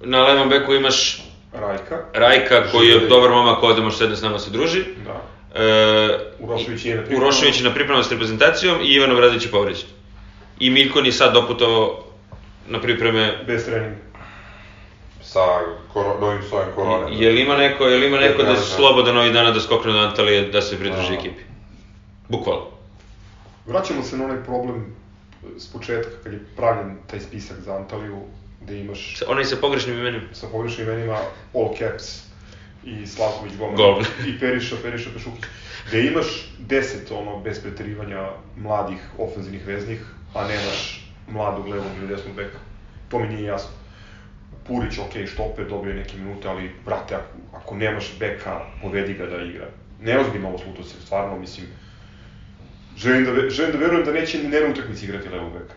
[0.00, 2.04] na levom beku imaš Rajka.
[2.14, 4.84] Rajka koji je dobar momak, ovde može sedne s nama se druži.
[5.04, 5.22] Da.
[5.62, 7.26] E, Urošević nije na pripremama.
[7.26, 9.86] Urošević je na pripremama s reprezentacijom i Ivan Obradović je povređen.
[10.58, 12.04] I Miljkon je sad doputovao
[12.66, 13.44] na pripreme.
[13.46, 13.96] Bez treninga.
[15.22, 15.40] Sa
[15.92, 17.16] koro, novim sojem korone.
[17.16, 18.60] Je li ima neko, je li ima neko da je da.
[18.60, 21.14] slobodan ovih dana da skokne do Antalije da se pridruži Da.
[21.14, 21.42] ekipi?
[22.28, 22.64] Bukvalno.
[23.66, 24.94] Vraćamo se na onaj problem
[25.56, 28.18] s početka kad je pravljen taj spisak za Antaliju,
[28.60, 30.24] gde imaš Sa- Onaj sa pogrešnim imenima.
[30.32, 31.18] sa pogrešnim imenima
[31.54, 32.22] All Caps
[32.84, 34.04] i Slavković Goman Goman.
[34.26, 35.44] i Periša, Periša Pešukić,
[35.88, 36.26] gde imaš
[36.58, 40.00] deset ono bez preterivanja mladih ofenzivnih veznih,
[40.34, 42.58] a nemaš mladog levog ili desnog beka.
[43.08, 43.70] To mi nije jasno.
[44.66, 49.26] Purić, ok, štoper, dobio je neke minute, ali, brate, ako, ako nemaš beka, povedi ga
[49.26, 49.68] da igra.
[50.00, 51.66] Neozbiljno ovo sluto se, stvarno, mislim,
[52.96, 55.74] želim da, želim da verujem da neće ni na utakmici igrati levog beka.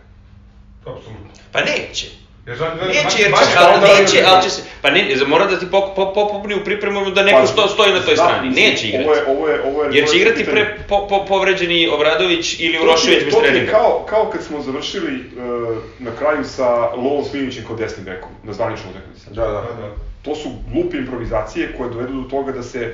[0.81, 1.29] Apsolutno.
[1.51, 2.26] Pa neće.
[2.47, 5.15] Ja želim da Neće, jer baš će, ali da- neće, ali će se, pa ne,
[5.27, 8.23] mora da ti pop, pop, popupni u pripremu da neko sto, stoji na toj da,
[8.23, 9.05] strani, neće igrati.
[9.05, 12.79] Ovo je, ovo je, ovo je, Jer će igrati pre po, po, povređeni Obradović ili
[12.79, 13.71] Urošević bez to ti je treninga.
[13.71, 18.53] Kao, kao kad smo završili uh, na kraju sa Lovom Sminićem kod desnim bekom, na
[18.53, 19.25] zvaničnom utakmici.
[19.29, 19.51] Da, da.
[19.51, 19.91] Da, da.
[20.21, 22.93] To su glupe improvizacije koje dovedu do toga da se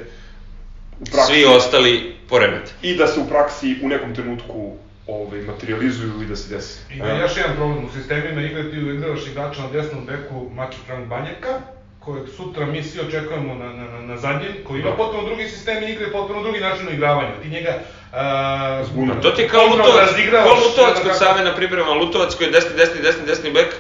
[1.02, 2.72] u praksi, Svi ostali poremete.
[2.82, 6.80] i da se u praksi u nekom trenutku ovaj, materializuju i da se desi.
[6.94, 11.08] Ima još jedan problem u sistemima, igrati u igravaš igrača na desnom beku Maki Frank
[11.08, 11.62] Banjaka,
[12.00, 15.84] kojeg sutra mi svi očekujemo na, na, na, na zadnjem, koji ima potpuno drugi sistem
[15.84, 17.32] igre, potpuno drugi način igravanja.
[17.44, 17.80] Ti njega...
[18.12, 19.22] Uh, Zbuna.
[19.22, 22.52] To ti je kao Lutovac, kao Lutovac ono kod Save na pripremama, Lutovac koji je
[22.52, 23.76] desni, desni, desni, desni bek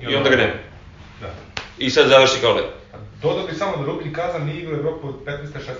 [0.00, 0.52] i onda ga nema.
[1.20, 1.28] Da.
[1.78, 2.79] I sad završi kao lev.
[3.22, 5.30] Dodao bih samo da Rubin Kazan nije igrao Evropu od 15.
[5.30, 5.72] 16.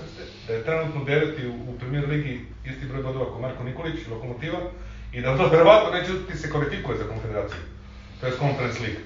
[0.47, 4.59] da je trenutno deveti u, u premier ligi isti broj bodova kao Marko Nikolić, Lokomotiva,
[5.13, 7.61] i da to verovatno neće ti se kvalifikuje za konfederaciju,
[8.21, 9.01] to je Conference League.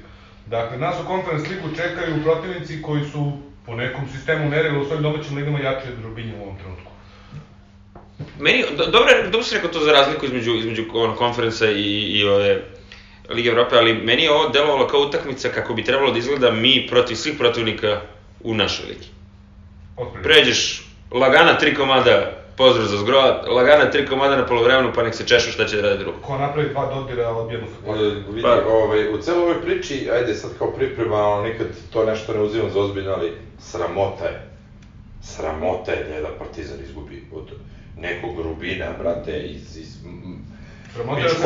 [0.46, 3.32] Dakle, nas u Conference Ligu čekaju protivnici koji su
[3.66, 6.90] po nekom sistemu merila u svojim domaćim ligama jači od Rubinja u ovom trenutku.
[8.38, 12.24] Meni, do, dobro, dobro si rekao to za razliku između, između ono, konferenca i, i
[12.24, 12.62] ove
[13.28, 16.86] Lige Evrope, ali meni je ovo delovalo kao utakmica kako bi trebalo da izgleda mi
[16.90, 18.00] protiv svih protivnika
[18.44, 19.06] u našoj ligi.
[20.22, 25.26] Pređeš lagana tri komada, pozdrav za zgro, lagana tri komada na polovremenu pa nek se
[25.26, 26.18] češu šta će da rade drugo.
[26.18, 27.98] Ko napravi dva dodira, odbijemo se E, kvar.
[28.28, 32.34] vidi, Pa- ovaj, u celoj ovoj priči, ajde sad kao priprema, ono, nikad to nešto
[32.34, 34.48] ne uzimam za ozbiljno, ali sramota je.
[35.22, 37.50] Sramota je da jedan partizan izgubi od
[37.98, 39.76] nekog Rubina, brate, iz...
[39.76, 40.44] iz m-
[40.94, 41.36] Sramota je da se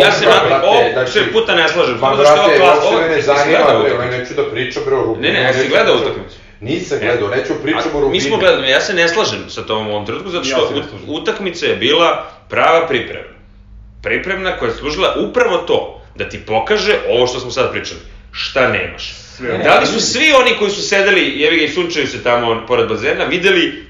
[0.00, 3.58] Ja se na ovo znači- sve puta ne slažem, je brate, ovo me ne zanima,
[3.82, 5.22] bre, ne, neću da pričam, bre, o Rubinu.
[5.22, 6.36] Ne, ne, ja neću gledao da utakmicu?
[6.60, 8.10] Nisam gledao, neću pričam o Rubinu.
[8.10, 10.82] Mi smo gledali, ja se ne slažem sa tom u ovom trenutku, zato što Ja
[11.06, 13.36] utakmica je bila prava priprema.
[14.02, 18.00] Pripremna koja je služila upravo to, da ti pokaže ovo što smo sad pričali.
[18.32, 19.14] Šta nemaš.
[19.36, 19.58] Sve.
[19.58, 22.88] Da li su svi oni koji su sedeli, jevi ga i sunčaju se tamo pored
[22.88, 23.85] bazena, videli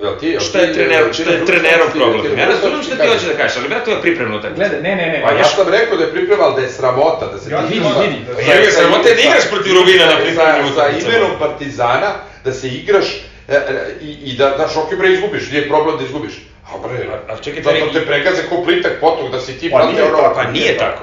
[0.00, 2.38] Jel ti, jel šta ti- je trener, šta je trenerov problem.
[2.38, 4.60] Ja razumem šta ti hoćeš da kažeš, ali brate, to je pripremna utakmica.
[4.60, 5.18] Gledaj, ne, ne, ne.
[5.22, 7.74] Pa ja sam rekao da je priprema, ali da je sramota, da se Ja ti
[7.74, 8.18] vidi, vidi.
[8.24, 11.30] da- Pa jebi ga, sramota je da igraš protiv Rubina na pripremnim Sa, sa imenom
[11.38, 12.10] Partizana,
[12.44, 13.06] da se igraš
[13.48, 13.58] e, e,
[14.02, 16.34] i, i da, znaš, ok bre, izgubiš, nije problem da izgubiš.
[16.66, 19.76] A bre, A- a čekaj, Toni, te pregaze ko plitak potok, da si ti, Pa
[19.76, 20.34] brate, nije ono...
[20.34, 21.02] Pa nije tako.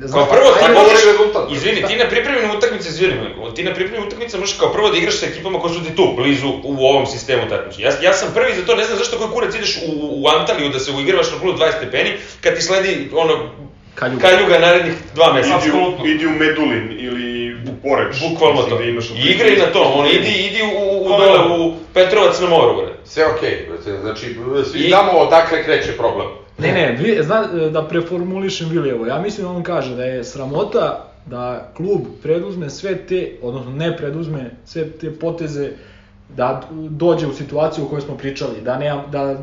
[0.00, 1.52] Kao Znaš, prvo ti možeš, govori rezultat.
[1.52, 3.14] izvini, ti na pripremnim utakmice, izvini,
[3.54, 6.12] ti na pripremnim utakmicama možeš kao prvo da igraš sa ekipama koji su ti tu,
[6.16, 7.86] blizu, u ovom sistemu takmičenja.
[7.86, 9.90] Ja, ja sam prvi za to, ne znam zašto koji kurac ideš u,
[10.22, 13.50] u Antaliju da se uigravaš na kulu 20 stepeni, kad ti sledi, ono,
[13.94, 14.28] Kaljuga.
[14.28, 15.58] kaljuga narednih dva meseca.
[15.58, 18.16] Idi u, idi u Medulin ili u Poreč.
[18.30, 18.78] Bukvalno to.
[18.78, 22.48] Da imaš I igraj na to, on idi, idi u, u, dole, u Petrovac na
[22.48, 22.92] moru, bre.
[23.04, 24.36] Sve okej, brate, znači,
[24.70, 26.26] svi I- znamo odakle kreće problem.
[26.58, 31.10] Ne, ne, vi, zna, da preformulišem Vilijevo, ja mislim da on kaže da je sramota
[31.26, 35.70] da klub preduzme sve te, odnosno ne preduzme sve te poteze
[36.36, 39.36] da dođe u situaciju o kojoj smo pričali, da ne, da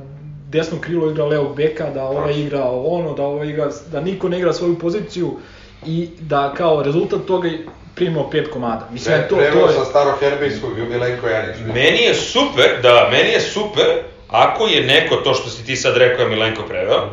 [0.49, 4.37] desno krilo igra levog beka, da ovaj igra ono, da ovaj igra, da niko ne
[4.39, 5.37] igra svoju poziciju
[5.85, 7.49] i da kao rezultat toga
[7.95, 8.87] primimo pet komada.
[8.91, 9.73] Mislim, Pre, to, to je...
[9.73, 11.55] sa staroherbejskog Milenko Janić.
[11.73, 13.85] Meni je super, da, meni je super
[14.31, 17.09] ako je neko to što si ti sad rekao, Milenko preveo,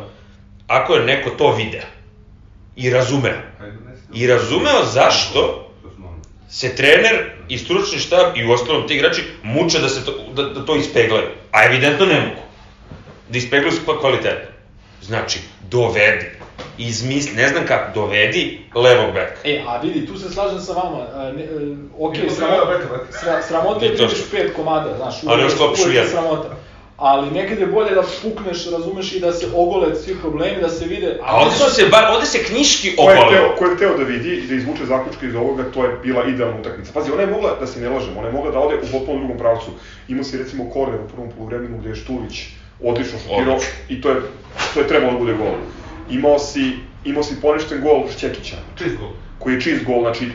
[0.67, 1.81] ako je neko to video
[2.75, 3.37] i razumeo.
[4.13, 5.71] I razumeo zašto
[6.49, 7.15] se trener
[7.47, 10.75] i stručni štab i u ostalom ti igrači muče da se to, da, da to
[10.75, 11.23] ispeglaju.
[11.51, 12.41] A evidentno ne mogu.
[13.29, 14.49] Da ispegluju kva- kvalitetno.
[15.01, 16.25] Znači, dovedi.
[16.77, 19.35] Izmisli, ne znam kako, dovedi levog beka.
[19.43, 20.97] E, a vidi, tu se slažem sa vama.
[20.97, 21.47] E, ne, e,
[21.99, 22.59] ok, Bilo sramota,
[23.11, 26.11] sra, je primeš što- pet komada, znaš, Ali uvek- još klopiš u uvek je jedan.
[26.11, 26.49] sramota.
[26.99, 30.85] Ali nekad je bolje da pukneš, razumeš, i da se ogole svi problemi, da se
[30.85, 31.19] vide...
[31.23, 34.03] A ovde su se, bar, ovde se knjiški Ko je, teo, ko je hteo da
[34.03, 36.91] vidi i da izvuče zaključke iz ovoga, to je bila idealna utakmica.
[36.93, 39.19] Pazi, ona je mogla, da se ne lažemo, ona je mogla da ode u potpuno
[39.19, 39.71] drugom pravcu.
[40.07, 42.43] Imao si recimo korner u prvom poluvremenu gde je Štulić
[42.83, 44.15] odlično šutirao i to je,
[44.73, 45.53] to je trebalo da bude gol.
[46.09, 46.71] Imao si,
[47.05, 49.09] imao si poništen gol Šćekića, Čist gol.
[49.39, 50.31] koji je čist gol, znači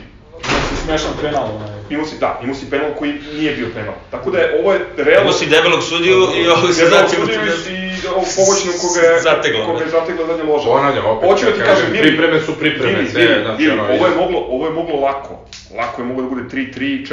[0.69, 1.74] Si smešan penal, onaj.
[1.89, 3.93] Imao si, da, imao si penal koji nije bio penal.
[4.11, 5.21] Tako da je, ovo je realno...
[5.21, 7.15] Imao si debelog sudiju i ovog se Debelog znači...
[7.15, 9.91] sudiju i ovog pomoćnog koga je, Zategla, koga je da.
[9.91, 10.65] zategla zadnja loža.
[10.69, 13.83] Ponavljam, opet, Hoću da ti kažem, pripreme su pripreme, vidi, sve, vidi, znači, vidi, ono,
[13.83, 15.33] ovo je moglo, ovo je moglo lako.
[15.77, 17.07] Lako je moglo da bude 3-3,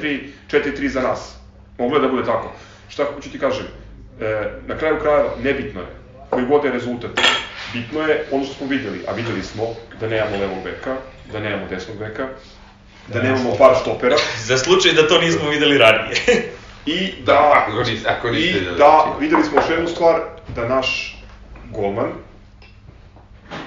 [0.00, 0.18] 4-4,
[0.50, 1.20] 4-3 za nas.
[1.78, 2.52] Moglo je da bude tako.
[2.88, 3.66] Šta hoću ti kažem?
[4.20, 5.98] E, na kraju krajeva, nebitno je
[6.30, 7.10] koji god je rezultat.
[7.72, 9.64] Bitno je ono što smo vidjeli, a vidjeli smo
[10.00, 10.96] da nemamo levog beka,
[11.32, 12.28] da nemamo desnog beka,
[13.08, 14.16] da nemamo par štopera
[14.48, 16.16] Za slučaj da to nismo videli ranije.
[16.86, 20.20] i Da, da, ako niste, ako niste i da videli smo još jednu stvar,
[20.56, 21.18] da naš
[21.70, 22.12] golman,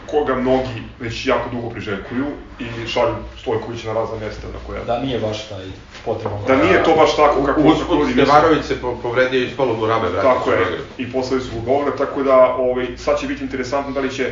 [0.06, 2.26] koga mnogi već jako dugo priželjkuju
[2.60, 4.84] i šalju Stojkovića na razna mesta na koja...
[4.84, 5.66] Da nije baš taj
[6.06, 6.40] potreban.
[6.48, 8.26] Da nije to baš tako kako misle.
[8.26, 10.66] Stevanović se po- povredio i ispalo mu rame, vratio Tako je,
[10.98, 14.32] i poslali su Beograd, tako da ovaj, sad će biti interesantno da li će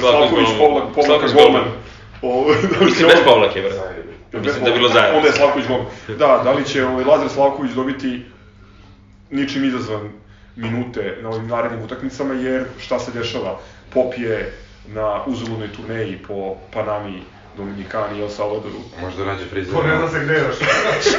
[0.00, 0.48] Slavković
[0.94, 1.64] povlaka Slavković golman.
[2.70, 3.70] da će Mislim, bez povlake, bre.
[4.32, 5.16] Bez Mislim da je bilo zajedno.
[5.16, 5.86] Onda je Slavković golman.
[6.08, 8.22] Da, da li će ovaj, Lazar Slavković dobiti
[9.30, 10.10] ničim izazvan
[10.56, 13.58] minute na ovim narednim utakmicama, jer šta se dešava?
[13.94, 14.52] Pop je
[14.86, 17.22] na uzaludnoj turneji po Panami,
[17.56, 18.80] Dominikani i El Salvadoru.
[19.00, 19.74] Možda nađe frizer.
[19.74, 20.56] Ko ne zna se gde još.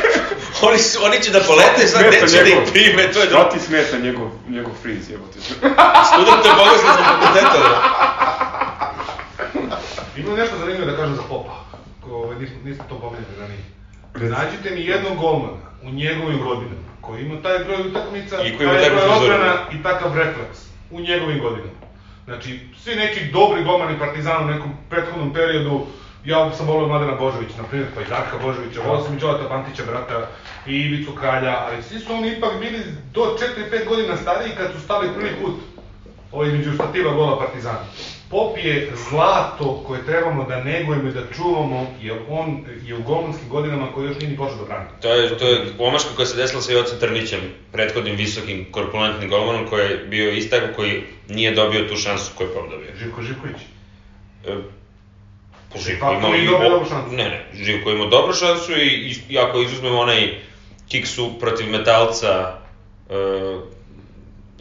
[0.67, 3.43] Oni, su, oni će da polete, sad Smeta neće da ih prime, to je Šta
[3.43, 3.49] da...
[3.49, 5.39] ti smeta njegov, njegov friz, jebote?
[6.09, 8.50] Student je bogoslan sa fakulteta, da.
[10.21, 11.55] Imam nešto zanimljivo da kažem za Popa.
[12.01, 13.63] Ko, ovaj, nismo, nismo to pomenuli ranije.
[14.35, 18.89] Nađite mi jednog golmana u njegovim godinama koji ima taj broj utakmica, I koji taj
[18.89, 20.59] broj odbrana i takav refleks
[20.91, 21.81] u njegovim godinama.
[22.25, 25.85] Znači, svi neki dobri golmani Partizana u nekom prethodnom periodu,
[26.25, 29.49] ja sam volio Mladena Božovića, na primjer, pa i Darka Božovića, volio sam i Đolata
[29.49, 30.27] Pantića, brata,
[30.67, 32.79] i Ivicu Kralja, ali svi su oni ipak bili
[33.13, 33.37] do
[33.71, 35.53] 4-5 godina stariji kad su stali prvi put
[36.31, 37.85] ovo između stativa gola Partizana.
[38.31, 43.49] Pop je zlato koje trebamo da negujemo i da čuvamo, jer on je u golmanskim
[43.49, 44.89] godinama koji još nije ni počeo da brani.
[45.01, 47.39] To je, to je omaška koja se desila sa Jocem Trnićem,
[47.71, 52.53] prethodnim visokim korpulentnim golmanom koji je bio istako koji nije dobio tu šansu koju je
[52.53, 52.89] Pop dobio.
[52.99, 53.57] Živko Živković.
[54.47, 54.55] E,
[55.73, 57.15] pa Živko imao i dobio šansu?
[57.15, 60.39] Ne, ne, Živko je imao dobru šansu i, i, i ako izuzmemo onaj
[60.87, 62.59] kiksu protiv Metalca
[63.09, 63.13] e,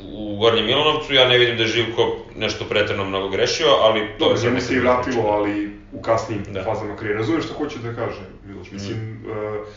[0.03, 4.25] u Gornjem Milanovcu, ja ne vidim da je Živko nešto pretredno mnogo grešio, ali to
[4.25, 6.65] Dobro, je njemu se i vratilo, ali u kasnim Da.
[6.65, 7.19] fazama karijere.
[7.19, 8.21] Razumeš šta hoću da kaže,
[8.61, 8.73] Miloš?
[8.73, 9.11] Mislim,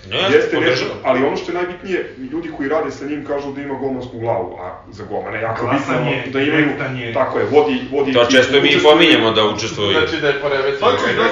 [0.09, 3.51] Ne, uh, jeste nešto, ali ono što je najbitnije, ljudi koji rade sa njim kažu
[3.51, 5.93] da ima golmansku glavu, a za golmana je jako bitno
[6.33, 6.69] da imaju,
[6.99, 7.13] je.
[7.13, 9.91] tako je, vodi, vodi To često mi i pominjemo da učestvuju.
[9.91, 10.79] Znači da je poremetio.
[10.79, 11.23] Dosta ima,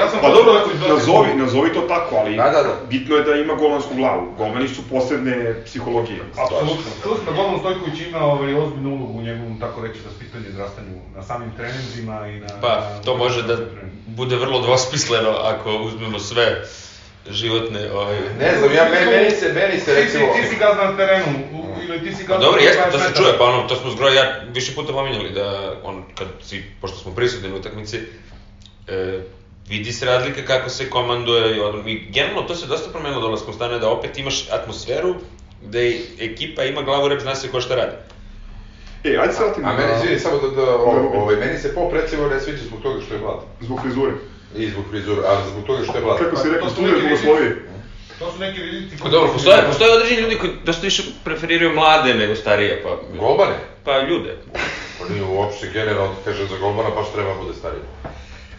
[0.00, 2.74] ja sam Pa dobro, Stojković dosta nazovi, nazovi to tako, ali Da, da, da.
[2.90, 4.22] bitno je da ima golmansku glavu.
[4.38, 6.20] Golmani su posebne psihologije.
[6.44, 6.90] Apsolutno.
[7.26, 11.22] Da Golan Stojković ima ovaj, ozbiljnu ulogu u njegovom, tako reći, vaspitanju i izrastanju na
[11.22, 12.46] samim treninzima i na...
[12.60, 13.56] Pa, to može da
[14.06, 16.62] bude vrlo dvosmisleno ako uzmemo sve
[17.30, 18.16] životne, ovaj...
[18.38, 20.26] Ne znam, ja, meni, meni se, meni se Ti, recimo...
[20.26, 22.46] ti, ti si gazda na terenu, u, ili ti si Pa gazda...
[22.46, 25.30] dobro, jesmo, to 20 se čuje, pa ono, to smo zgroj, ja više puta pominjali
[25.30, 27.98] da on, kad si, pošto smo prisutni na utakmici,
[28.88, 29.20] e,
[29.68, 31.90] vidi se razlika kako se komanduje i odbrana.
[31.90, 35.14] I generalno to se dosta promenilo dolaskom stane da opet imaš atmosferu
[35.62, 37.96] gde i ekipa ima glavu rep, zna se ko šta radi.
[39.04, 41.74] E, ajde se vratimo A meni, na- izvini, samo da, da o, ovaj, meni se
[41.74, 43.40] Pop recimo ne sviđa zbog toga što je mlad.
[43.60, 44.12] zbog frizure.
[44.56, 46.18] I zbog frizura, ali zbog toga što je mlad.
[46.18, 47.68] Kako si rekao, to su student neki Jugoslavije.
[48.18, 48.96] To su neki rizici...
[49.02, 53.16] Pa dobro, postoje, postoje određeni ljudi koji dosta više preferiraju mlade nego starije, pa...
[53.18, 53.54] Golbane?
[53.84, 54.36] Pa ljude.
[54.98, 57.82] Pa nije uopšte generalno, kaže za golbana baš treba bude stariji.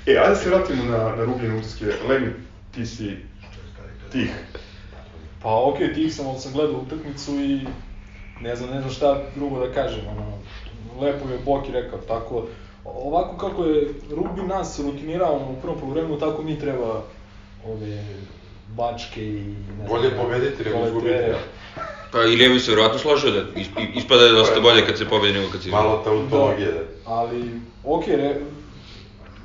[0.05, 1.85] E, ajde se vratimo na, na rubljene utiske.
[2.09, 2.33] Lemi,
[2.75, 3.17] ti si
[4.11, 4.31] tih.
[5.41, 7.59] Pa okej, tih sam, ali sam gledao utakmicu i
[8.41, 10.39] ne znam, ne znam šta drugo da kažem, ono,
[11.01, 12.47] lepo je Boki rekao, tako,
[12.85, 17.03] ovako kako je rugbi nas rutinirao u prvom poluvremenu, tako mi treba
[17.67, 18.03] ove
[18.67, 19.33] bačke i
[19.69, 21.37] ne znam, Bolje pobediti nego izgubiti, ja.
[22.11, 24.97] Pa Ilija bi se vjerojatno složio da is- i- ispada da je dosta bolje kad
[24.97, 25.83] se pobedi nego kad se izgubi.
[25.83, 26.79] Malo tautologije, da.
[27.05, 27.51] Ali,
[27.83, 28.35] ok, re,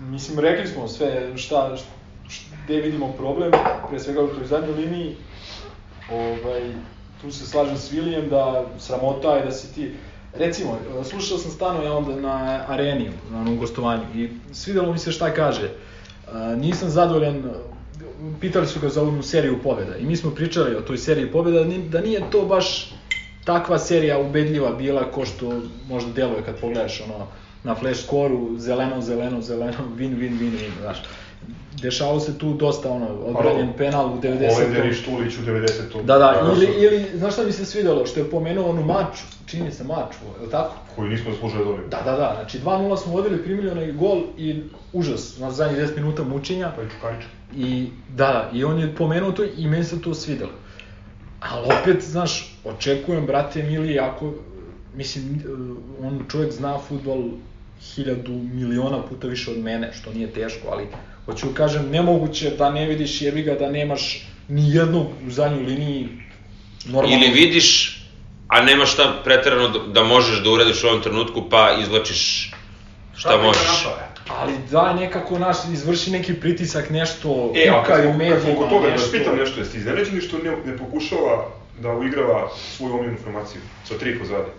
[0.00, 1.90] mislim, rekli smo sve šta, šta,
[2.64, 3.52] gde vidimo problem,
[3.90, 5.16] pre svega u toj zadnjoj liniji,
[6.10, 6.62] ovaj,
[7.20, 9.92] tu se slažem s Vilijem da sramota je da si ti,
[10.34, 15.12] recimo, slušao sam stano ja onda na areni, na onom gostovanju i svidelo mi se
[15.12, 15.70] šta kaže.
[16.28, 17.42] A, nisam zadovoljan,
[18.40, 21.58] pitali su ga za ovu seriju pobjeda i mi smo pričali o toj seriji pobjeda,
[21.58, 22.92] da ni- da nije to baš
[23.44, 27.26] takva serija ubedljiva bila ko što možda deluje kad pogledaš ono
[27.64, 30.98] na flash skoru, zeleno, zeleno, zeleno, win, win, win, win, znaš.
[31.82, 34.56] Dešavalo se tu dosta ono, odbranjen penal u 90.
[34.56, 36.02] Olender i Štulić u 90.
[36.04, 39.72] Da, da, ili, ili, znaš šta mi se svidjelo, što je pomenuo onu maču, čini
[39.72, 40.74] se maču, je li tako?
[40.96, 41.88] Koju nismo zaslužili da dobijemo.
[41.88, 44.62] Da, da, da, znači 2-0 smo vodili, primili onaj gol i
[44.92, 46.72] užas, na zadnjih 10 minuta mučenja.
[46.76, 47.24] Pa i Čukarić.
[47.56, 50.50] I da, da, i on je pomenuo to i meni se to svidelo.
[51.40, 54.32] Ali opet, znaš, očekujem, brate Mili, ako,
[54.94, 55.42] mislim,
[56.02, 57.24] on čovjek zna futbol
[57.94, 60.86] hiljadu miliona puta više od mene, što nije teško, ali
[61.26, 65.62] hoću da kažem, nemoguće da ne vidiš jebi ga da nemaš ni jednog u zadnjoj
[65.62, 66.08] liniji
[66.86, 67.16] normalno.
[67.16, 67.98] Ili vidiš,
[68.48, 72.52] a nema šta preterano da, da možeš da uradiš u ovom trenutku, pa izvlačiš
[73.16, 73.62] šta možeš.
[73.84, 74.08] da napada.
[74.40, 78.66] Ali daj nekako naš, izvrši neki pritisak, nešto, E, a kukaj kad u medijima, oko
[78.66, 79.06] toga, da nešto.
[79.06, 81.48] vas pitam nešto, jeste iznenađeni što ne, ne pokušava
[81.80, 84.50] da uigrava svoju omiljenu formaciju sa tri pozadi?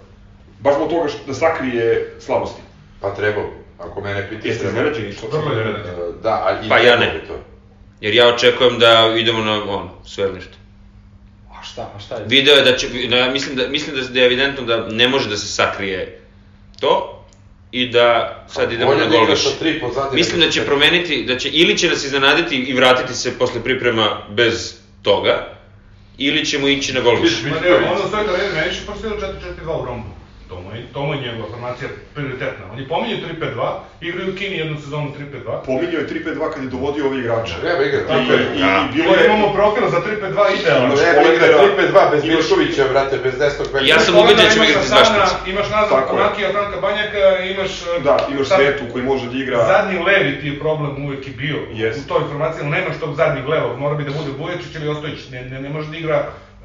[0.60, 2.62] Baš zbog toga što, da sakrije slabosti.
[3.02, 3.50] Pa trebao, bi.
[3.80, 4.46] ako mene pitaš.
[4.46, 5.86] Jeste iznenađeni što Vrlo sam iznenađen.
[5.86, 7.22] E, Da, a i Pa ja ne.
[7.28, 7.40] to.
[8.02, 10.54] Jer ja očekujem da idemo na on, sve ili ništa.
[11.60, 12.26] A šta, a šta je?
[12.28, 15.30] Video je da će, da, mislim, da, mislim da, da je evidentno da ne može
[15.30, 16.22] da se sakrije
[16.80, 17.24] to
[17.72, 19.50] i da sad idemo na da gol igra više.
[19.50, 23.14] sa tri pozadi Mislim da će promeniti, da će, ili će nas iznenaditi i vratiti
[23.14, 25.58] se posle priprema bez toga,
[26.18, 27.50] ili ćemo ići na gol više.
[27.50, 30.08] Ma ne, ono stoji da vreme, meni će pa sve 4-4-2 u Rombu.
[30.50, 32.64] To mu je, to mu je njegova formacija prioritetna.
[32.74, 33.72] On je pominjao 3-5-2,
[34.02, 35.66] igraju u Kini jednu sezonu 3-5-2.
[35.66, 37.56] Pominjao je 3-5-2 kad je dovodio ove igrače.
[37.62, 37.84] Treba.
[38.08, 38.42] Tako je.
[38.56, 39.26] I, i bilo je...
[39.26, 40.96] imamo profil za 3-5-2 idealno.
[40.96, 43.86] Treba igrati Olivera, 3-5-2 bez Miškovića, brate, bez desnog beka.
[43.86, 45.30] Ja sam ubeđen da ćemo igrati s Baškić.
[45.54, 46.08] Imaš nazad.
[46.10, 47.22] Konakija, Franka Banjaka,
[47.54, 47.72] imaš...
[47.82, 49.58] uh, Da, imaš Svetu koji može da igra...
[49.74, 52.00] Zadnji levi ti je problem uvek i bio Jest.
[52.00, 55.30] u toj formaciji, ali nemaš tog zadnjeg levog, mora bi da bude Buječić ili Ostojić,
[55.32, 56.18] ne, ne, ne može da igra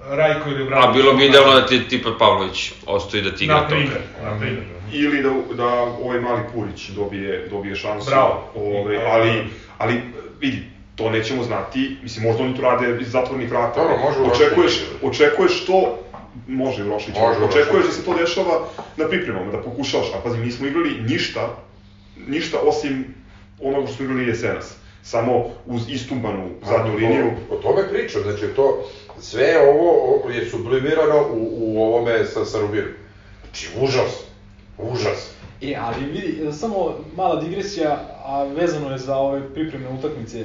[0.09, 0.89] Rajko ili Obradović.
[0.89, 3.71] A bilo bi idealno da ti tipa Pavlović ostoji da ti igra Na toga.
[3.71, 4.65] primjer, na primjer.
[4.93, 8.11] ili da, da ovaj mali Purić dobije, dobije šansu.
[8.11, 8.53] Bravo.
[8.55, 9.45] Ovaj, I- ali,
[9.79, 10.01] ali,
[10.41, 10.63] vidi,
[10.97, 13.81] to nećemo znati, mislim, možda oni to rade iz zatvornih vrata.
[13.81, 15.99] Dobro, može očekuješ, očekuješ to,
[16.49, 18.61] može u Rošiću, Može očekuješ da se to dešava
[18.97, 21.49] na pripremama, da pokušavaš, a pazi, nismo igrali ništa,
[22.27, 23.15] ništa osim
[23.61, 24.75] onoga što smo igrali jesenas.
[25.03, 27.31] Samo uz istumbanu zadnju A, liniju.
[27.51, 28.85] O, o tome pričam, znači to,
[29.25, 29.91] sve ovo
[30.31, 32.91] je sublimirano u, u ovome sa, sa Rubirom.
[33.43, 34.25] Znači, užas,
[34.81, 35.31] užas.
[35.62, 36.77] E, ali vidi, samo
[37.16, 37.91] mala digresija,
[38.25, 40.45] a vezano je za ove pripremne utakmice e,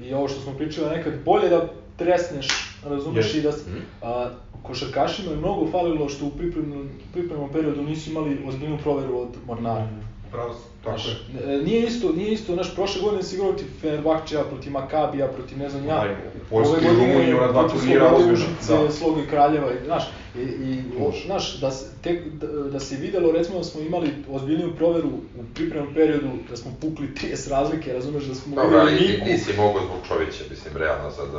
[0.00, 1.64] i ovo što smo pričali nekad, bolje da
[1.96, 2.48] tresneš,
[2.84, 3.38] razumeš Yes.
[3.38, 3.52] i da...
[3.52, 3.64] s-
[4.02, 4.28] A,
[4.62, 9.84] košarkašima je mnogo falilo što u pripremnom, pripremnom periodu nisu imali ozbiljnu proveru od Mornara.
[9.84, 10.68] Pravo si.
[10.84, 11.54] Tako Znaš, je.
[11.54, 15.58] e, nije isto, nije isto, znaš, prošle godine si igrao protiv Fenerbahčeja, protiv Makabija, protiv
[15.58, 16.00] ne znam ja.
[16.00, 18.90] Aj, u Poljskoj i Rumuniji, ona dva turnira ozbiljna, Užice, da.
[18.90, 20.04] Sloga i Kraljeva, i, znaš,
[20.38, 24.08] i, i o, znaš, da, se, tek, da, da se videlo, recimo da smo imali
[24.30, 28.92] ozbiljniju proveru u pripremnom periodu, da smo pukli 30 razlike, razumeš, da smo Dobro, ali
[28.92, 29.26] igrali ni- Niku.
[29.26, 31.38] nisi mogao zbog Čovića, mislim, realno sad da...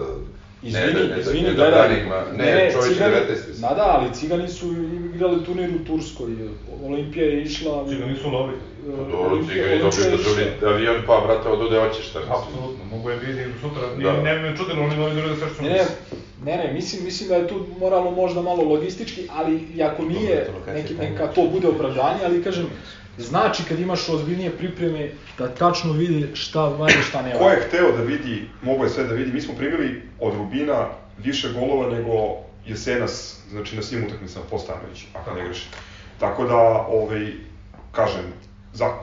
[0.63, 1.89] Izvini, ne, ne, izvini, ne, gledaj.
[1.89, 3.61] Ne, ne, ne, Čović je 19, mislim.
[3.61, 4.65] Da, da, ali Cigani su
[5.15, 6.31] igrali turnir u Turskoj,
[6.83, 7.85] Olimpija je išla...
[7.89, 8.53] Čega nisu lovi.
[8.53, 12.19] e, Dobro, i Olimpija je dobiješ išla- državni avion, pa, brate, od ovde hoćeš šta
[12.19, 12.35] mislim.
[12.37, 13.81] Apsolutno, mogu je vidjeti sutra.
[13.97, 14.11] Da.
[14.11, 14.21] Da.
[14.21, 15.85] Ne me čudilo, oni novi drugi sve što Ne,
[16.45, 20.49] ne, ne, mislim, mislim da je tu moralo možda malo logistički, ali i ako nije,
[20.73, 22.65] neki, neka to bude opravdanje, ali kažem,
[23.17, 27.55] znači kad imaš ozbiljnije pripreme, da tačno vidi šta valja, šta ne Ko valja.
[27.55, 30.87] je hteo da vidi, mogo je sve da vidi, mi smo primili od Rubina
[31.17, 32.11] više golova nego
[32.67, 35.69] jesenas, znači na svim utakmicama po Stanović, ako ne grešim.
[36.19, 36.55] Tako da,
[36.89, 37.31] ovaj,
[37.91, 38.23] kažem,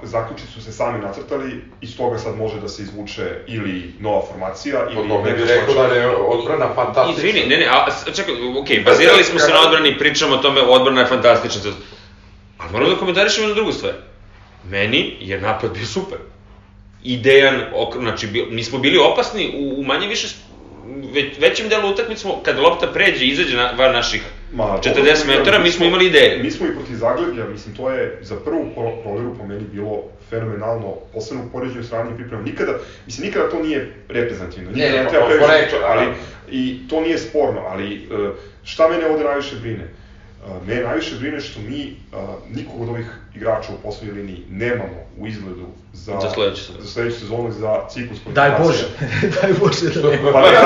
[0.02, 4.86] zaključi su se sami nacrtali, iz toga sad može da se izvuče ili nova formacija,
[4.90, 7.28] ili tome neka bi rekao da je odbrana fantastična.
[7.28, 11.00] Izvini, ne, ne, a, čekaj, okej, bazirali smo se na odbrani, pričamo o tome, odbrana
[11.00, 11.72] je fantastična.
[12.58, 13.92] Ali moramo da komentarišemo jednu drugu stvar.
[14.64, 16.18] Meni je napad bio super.
[17.02, 20.28] Idejan, ok, znači, bil, mi smo bili opasni u, u manje više,
[21.12, 24.22] već, većem delu utakmice smo, kada lopta pređe i izađe na, van naših
[24.52, 26.42] Ma, 40 metara, mi smo imali ideje.
[26.42, 30.02] Mi smo i protiv Zagleblja, mislim, to je za prvu pro- proveru po meni bilo
[30.30, 32.48] fenomenalno, posebno u poređenju s ranijim pripremama.
[32.48, 32.72] Nikada,
[33.06, 36.06] mislim, nikada to nije reprezentativno, Ne, nikada ne, ne treba to previše, smo rekli, ali,
[36.50, 37.98] i to nije sporno, ali e,
[38.64, 39.88] šta mene ovde najviše brine?
[40.66, 42.16] Me najviše brine što mi a,
[42.50, 44.88] nikog od ovih igrača u poslednjoj liniji nemamo
[45.18, 46.80] u izgledu za, Za sledeću sezonu.
[46.80, 48.88] za sledeću sezonu za ciklus Daj kvalifikacija.
[48.98, 50.32] Bože, daj Bože da nema.
[50.34, 50.56] Pa ne,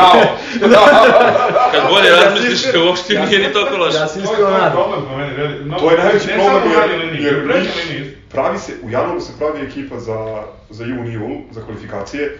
[1.72, 3.96] Kad bolje razmisliš, uopšte nije ni toliko loše.
[3.96, 4.72] Ja je iskreno to je nadam.
[4.72, 6.72] problem po meni, veli- no, To je najveći ne problem
[7.14, 7.46] jer, jer
[7.90, 12.38] mi, pravi se, u januaru se pravi ekipa za, za jun i jul, za kvalifikacije,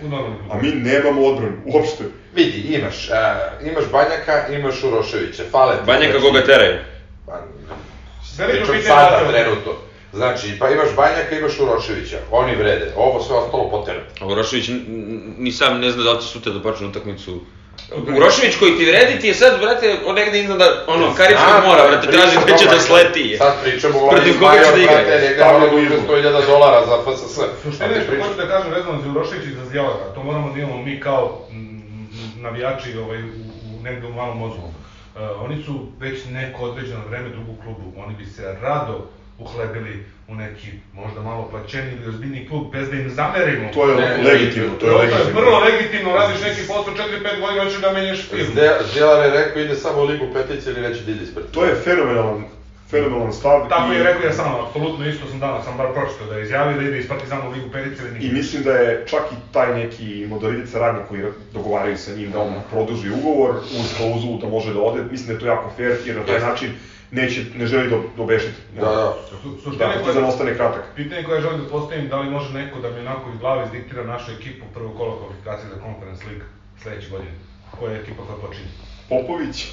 [0.51, 2.05] a mi nemamo odbranu, uopšte.
[2.35, 5.77] Vidi, imaš, a, imaš Banjaka, imaš Uroševića, fale.
[5.87, 6.79] Banjaka koga teraju.
[7.31, 7.39] Pa,
[8.39, 9.73] Veliko pitanje sada, trenutno.
[10.13, 14.01] Znači, pa imaš Banjaka, imaš Uroševića, oni vrede, ovo sve ostalo potera.
[14.25, 14.71] Urošević
[15.39, 17.41] ni sam ne zna da li će sutra da počne utakmicu.
[18.17, 21.89] Urošević koji ti vredi ti je sad, brate, on negde iznad, ono, Karičkog Znam, mora,
[21.89, 23.37] brate, traži gde će da sleti.
[23.39, 25.03] Sad pričamo o će Major, da igra?
[25.05, 25.97] brate, ono u duže igru.
[26.09, 27.35] 100.000 dolara za FSS.
[27.63, 30.59] Suština je što hoću da kažem vezano za Urošević i za Zdjelara, to moramo da
[30.59, 34.73] imamo mi kao mm, navijači ovaj, u, u, negde u malom mozgu.
[35.17, 39.07] Uh, oni su već neko određeno vreme drugu klubu, oni bi se rado
[39.39, 43.69] uhlebili u neki možda malo plaćeni ili ozbiljni klub bez da im zamerimo.
[43.75, 45.41] To je Ne, legitimno, to je To je legitimno.
[45.41, 48.55] vrlo legitimno, radiš neki posao 4-5 godina, hoćeš da menjaš firmu.
[48.93, 51.45] Zdjelar je rekao ide samo u ligu petice ili neće da ide ispred.
[51.51, 52.45] To je fenomenalan,
[52.91, 53.69] fenomenalan stav.
[53.69, 56.43] Tako i- je rekao ja sam, apsolutno isto sam danas, sam bar pročitao da je
[56.43, 59.53] izjavio da ide iz Partizana u Ligu Petice ili I mislim da je čak i
[59.53, 61.23] taj neki modalitet saradnje koji
[61.53, 65.33] dogovaraju sa njim da on produži ugovor uz klauzulu da može da ode, mislim da
[65.33, 66.49] je to jako fair jer na taj Jeste.
[66.49, 66.71] način
[67.13, 68.61] neće, ne želi da, da obešeti.
[68.75, 69.15] Da, da.
[69.33, 70.85] Su- Da, Suština je Partizan koja- ostane kratak.
[70.97, 74.05] Pitanje koje želim da postavim, da li može neko da mi onako iz glave izdiktira
[74.05, 76.45] našu ekipu prvo kolo kvalifikacije za Conference League
[76.83, 77.31] sledeće godine?
[77.71, 78.69] Koja je ekipa koja počinje?
[79.09, 79.67] Popović.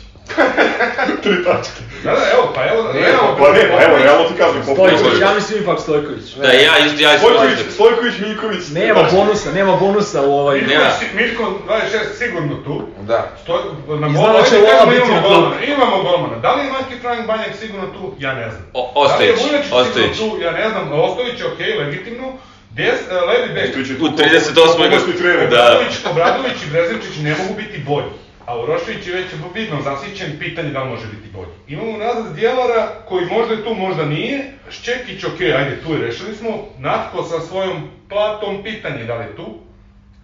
[1.24, 1.82] Tri tačke.
[2.04, 4.64] Da, da, evo, pa evo, Nije, evo, Pa ne, pa evo, realno ti kažem.
[4.64, 6.26] Stojković, ja mislim ipak Stojković.
[6.36, 7.28] Da, ja isto, ja isto.
[7.28, 8.64] Stojković, Stojković, Miljković.
[8.72, 10.56] Nema bonusa, nema bonusa u ovaj...
[10.58, 10.90] Miljko, Nema.
[11.14, 11.82] Miljko 26
[12.18, 12.82] sigurno tu.
[13.02, 13.32] Da.
[13.44, 13.60] Stoj,
[14.00, 15.36] na I gol, znam da će ajde Lola kažemo biti imamo na klubu.
[15.42, 16.36] golmana, imamo golmana.
[16.42, 18.14] Da li je Maki Frank Banjak sigurno tu?
[18.20, 18.64] Ja ne znam.
[18.74, 20.16] O- Ostojić, Da li je Vujačić Ostojić.
[20.16, 20.42] sigurno tu?
[20.44, 20.84] Ja ne znam.
[21.02, 22.28] Ostojić je okej, legitimno.
[22.72, 23.70] Des, uh, levi bek.
[24.02, 24.78] U 38.
[24.78, 25.50] pomoćni trener.
[25.50, 25.64] Da.
[25.64, 28.12] Obradović, Obradović i Brezničić ne mogu biti bolji.
[28.48, 29.26] A Urošević je već
[29.56, 31.56] vidno zasićen, pitanje da može biti bolji.
[31.68, 34.54] Imamo nazad Djelara koji možda je tu, možda nije.
[34.70, 36.50] Šćekić, ok, ajde, tu je rešili smo.
[36.80, 39.58] Natko sa svojom platom, pitanje da li je tu.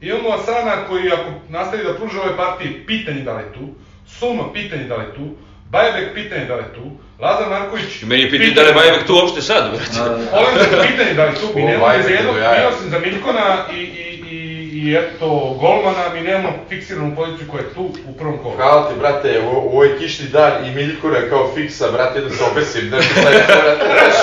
[0.02, 3.68] Imamo Asana koji ako nastavi da pruža ove partije, pitanje da li je tu.
[4.08, 5.36] Suma, pitanje da li je tu.
[5.70, 6.92] Bajbek, pitanje da li je tu.
[7.20, 10.00] Lazar Marković, Meni je pitanje da li je Bajbek tu uopšte sad, brate.
[10.32, 11.48] Holandar, pitanje da li je tu.
[11.56, 14.03] Mi Bajbek za je jednog, bio sam za Miljkona i, i,
[14.84, 18.56] i, i eto, golmana, mi nemamo fiksiranu poziciju koja je tu u prvom kolu.
[18.56, 22.44] Hvala ti, brate, u, u ovaj kišni dan i Miljkona kao fiksa, brate, da se
[22.52, 24.16] obesim, da se sledeće, brate, znaš,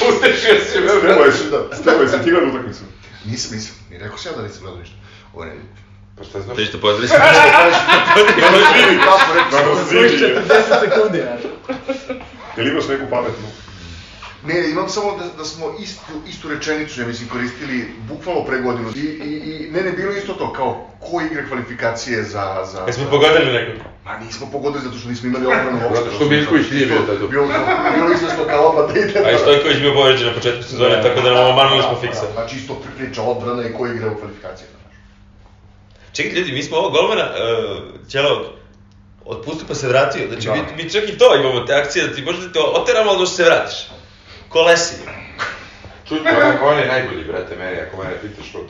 [0.08, 1.76] ustešio si me, Stevoj, brate.
[1.76, 2.80] Stevoj, si ti gledao utakmicu?
[3.24, 3.74] Nisam, nisam.
[3.92, 4.96] I rekao sam ja da nisam gledao ništa.
[5.34, 5.68] Ovo ne vidim.
[6.18, 6.56] Pa šta znaš?
[6.56, 7.14] Da ćete pozdraviti.
[8.40, 9.86] Da nas vidi kako, rekao Da sam.
[9.88, 10.24] Svojih vidi.
[10.24, 11.42] 40 sekundi, znaš.
[12.56, 13.48] Jel imaš neku pametnu?
[14.44, 17.76] Ne, imam samo da, da smo istu, istu rečenicu, ja mislim, koristili
[18.08, 18.88] bukvalno pre godinu.
[18.96, 20.70] I, i, i ne, ne, bilo isto to, kao
[21.00, 22.44] ko igra kvalifikacije za...
[22.72, 23.74] za Jesmo za- pogodili nekog?
[24.04, 26.04] Ma nismo pogodili zato što nismo imali odbranu uopšte.
[26.04, 27.28] Zato što Miljković nije bio tad tu.
[27.28, 27.46] Bilo,
[27.94, 29.18] bilo izvesno kao oba da ide.
[29.18, 32.26] A i Stojković bio povređen na početku sezone, tako da nam omanuli smo fiksa.
[32.26, 34.78] Da, Znači isto priča odbrana i ko igra u kvalifikacijama.
[36.12, 37.78] Čekaj ljudi, mi smo ovo golmana, uh,
[38.10, 38.42] Ćelovog,
[39.24, 40.28] otpustio pa se vratio.
[40.28, 40.54] Znači, Da.
[40.54, 43.26] mi, mi čak i to imamo, te akcije da ti možda te oteramo, ali da
[43.26, 43.76] se vratiš.
[44.48, 44.94] Ko lesi.
[46.08, 48.68] Čuj, on, on je najbolji, brate, meni, ako mene pitaš od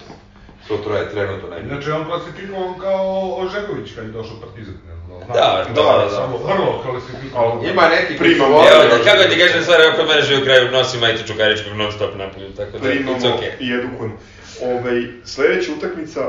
[0.68, 1.72] to troje trenutno najbolji.
[1.72, 4.74] Inače, on klasifikovan kao Ožegović kad je došao Partizan.
[4.89, 5.29] ne znam, znam.
[5.29, 6.11] Da, da, da, da.
[6.11, 7.64] Samo vrlo klasifikovan.
[7.66, 8.53] Ima neki koji su Primam.
[8.53, 11.26] voleli Evo, da- kako ti kažem stvar, evo kod mene živi u kraju, nosi majicu
[11.26, 13.51] Čukaričkog non stop napolju, tako da Primamo it's okay.
[13.61, 14.16] i edukujemo.
[14.62, 16.20] Ovaj, sledeća utakmica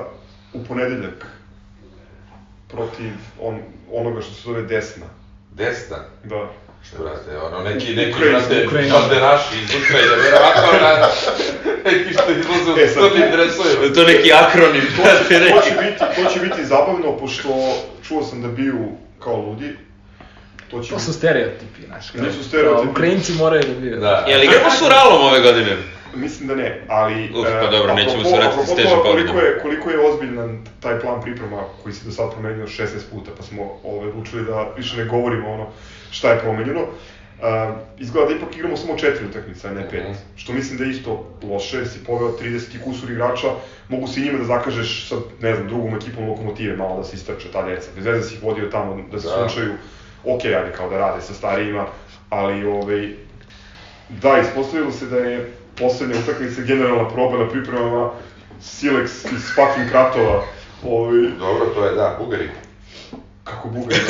[0.53, 1.25] u ponedeljak
[2.67, 3.59] protiv on,
[3.91, 5.05] onoga što se zove Desna.
[5.51, 5.97] Desna.
[6.23, 6.49] Da.
[6.97, 8.99] Brate, ono, neki, neki, brate, Ukrajinski.
[8.99, 11.07] banderaši iz Ukrajine, verovatno, na,
[11.91, 13.93] neki što izlaze E, u sad crnim dresovima.
[13.93, 17.49] To je neki akronim, To brate, će, to će, biti, to će biti zabavno, pošto
[18.07, 18.87] čuo sam da biju
[19.19, 19.77] kao ludi.
[20.71, 22.11] To će To su stereotipi, znaš.
[22.11, 22.83] To su stereotipi.
[22.83, 23.97] Kao Ukrajinci moraju da biju.
[23.97, 24.25] Da.
[24.27, 25.77] Jel igramo s Uralom ove godine?
[26.15, 27.29] mislim da ne, ali...
[27.35, 29.99] Uf, pa e, dobro, nećemo apropo- se vratiti s težim toga koliko je, koliko je
[29.99, 34.45] ozbiljan taj plan priprema koji se do sad promenio 16 puta, pa smo ovaj, odlučili
[34.45, 35.67] da više ne govorimo ono
[36.11, 36.81] šta je promenjeno.
[36.81, 37.45] Uh,
[37.99, 40.03] izgleda da ipak igramo samo četiri utakmice, a ne pet.
[40.03, 40.13] Mhm.
[40.35, 43.47] Što mislim da je isto loše, si poveo 30 i kusur igrača,
[43.89, 47.51] mogu si njima da zakažeš sa, ne znam, drugom ekipom lokomotive malo da se istrče
[47.51, 47.89] ta deca.
[47.95, 49.33] Bez veze si ih vodio tamo da se Da.
[49.49, 49.73] sunčaju,
[50.25, 51.85] ok, ajde kao da rade sa starijima,
[52.29, 53.09] ali ovaj,
[54.09, 58.11] da, ispostavilo se da je poslednja utakmica generalna proba na pripremama
[58.61, 59.05] Silex
[59.35, 60.43] iz fucking Kratova.
[60.83, 62.49] Ovaj, Dobro, to je, da, Bugari.
[63.43, 64.01] Kako Bugari?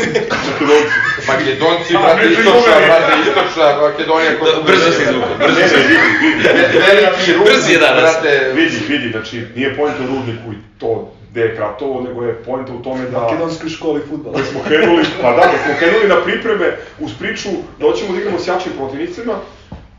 [0.60, 0.96] Makedonci.
[1.28, 4.32] Makedonci, A, brate, istočna, brate, istočna Makedonija.
[4.32, 5.88] Da, brzo si izvukao, brzo izvukao.
[6.22, 8.02] vidi, Veliki Brzi je rudnik, danas.
[8.02, 8.52] brate.
[8.54, 12.70] vidi, vidi, znači nije point u rudniku i to gde je kratovo, nego je point
[12.70, 13.20] u tome da...
[13.20, 14.38] Makedonskoj školi futbala.
[14.38, 17.50] da smo krenuli, pa da, da smo krenuli na pripreme uz priču
[17.80, 19.34] da hoćemo da igramo s jačim protivnicima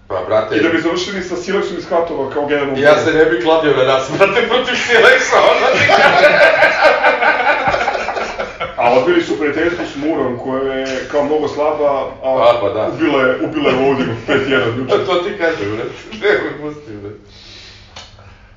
[0.09, 3.24] Pa, brate, i da bi završili sa Sileksom iz Hatova kao generalnom ja se ne
[3.24, 6.33] bih kladio na nas, brate, protiv Sileksa, onda ti kažem.
[9.01, 12.88] A odbili su prijateljstvo s Murom koja je kao mnogo slaba, a Pa, pa da.
[12.94, 15.05] ubila je, ubila je Vojvodinu 5-1 juče.
[15.07, 15.90] To ti kažem, brate.
[16.22, 17.16] Nego pusti, brate.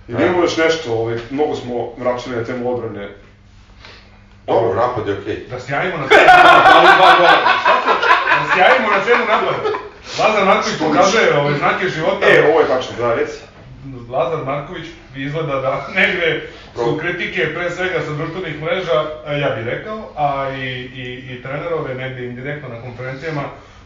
[0.07, 3.09] I imamo još nešto, ovaj, mnogo smo vraćali na temu odbrane.
[4.47, 5.45] Dobro, napad je okej.
[5.49, 6.21] Da sjajimo na temu,
[6.75, 7.37] ali dva gola.
[7.63, 7.89] Svako,
[8.39, 9.77] da sjajimo na temu napada.
[10.19, 12.25] Lazar Marković pokazuje ove znake života.
[12.27, 13.37] E, ovo je tačno, da, reci.
[14.09, 19.65] Lazar Marković izgleda da negde su kritike pre svega sa društvenih mreža, a ja bih
[19.65, 23.41] rekao, a i, i, i trenerove negde indirektno na konferencijama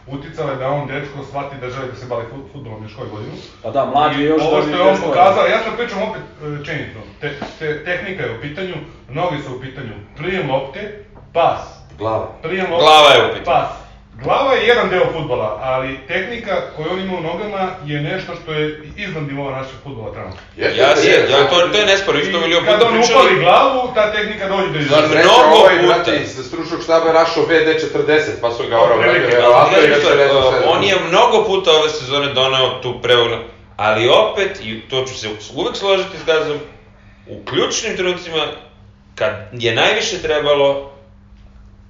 [0.06, 3.32] uticale da on dečko shvati da želi da se bavi fut- fudbalom još koju godinu.
[3.62, 6.22] Pa da, mlad je još Ovo da što je on pokazao, ja sam pričam opet
[6.22, 8.74] e, činitno, te, te, tehnika je u pitanju,
[9.08, 11.60] noge su u pitanju, prijem lopte, pas,
[11.98, 12.26] Glava.
[12.42, 13.44] prijem lopte, Glava je u pitanju.
[13.44, 13.87] pas.
[14.24, 18.52] Glava je jedan deo futbola, ali tehnika koju on ima u nogama je nešto što
[18.52, 20.40] je iznad nivova našeg futbola trenutno.
[20.56, 21.32] Ja se, jeste.
[21.32, 24.48] ja, to, to je nesporno, isto milion I kad puta on upali glavu, ta tehnika
[24.48, 26.14] dođe do sreća, Mnogo ovaj, puta.
[26.14, 28.76] iz stručnog štaba je našao BD40, pa su ga
[30.00, 30.10] što,
[30.50, 30.60] sve.
[30.66, 33.36] uh, on je mnogo puta ove sezone doneo tu preognu,
[33.76, 36.58] ali opet, i to ću se uvek složiti s Gazom,
[37.28, 38.46] u ključnim trenucima,
[39.14, 40.97] kad je najviše trebalo,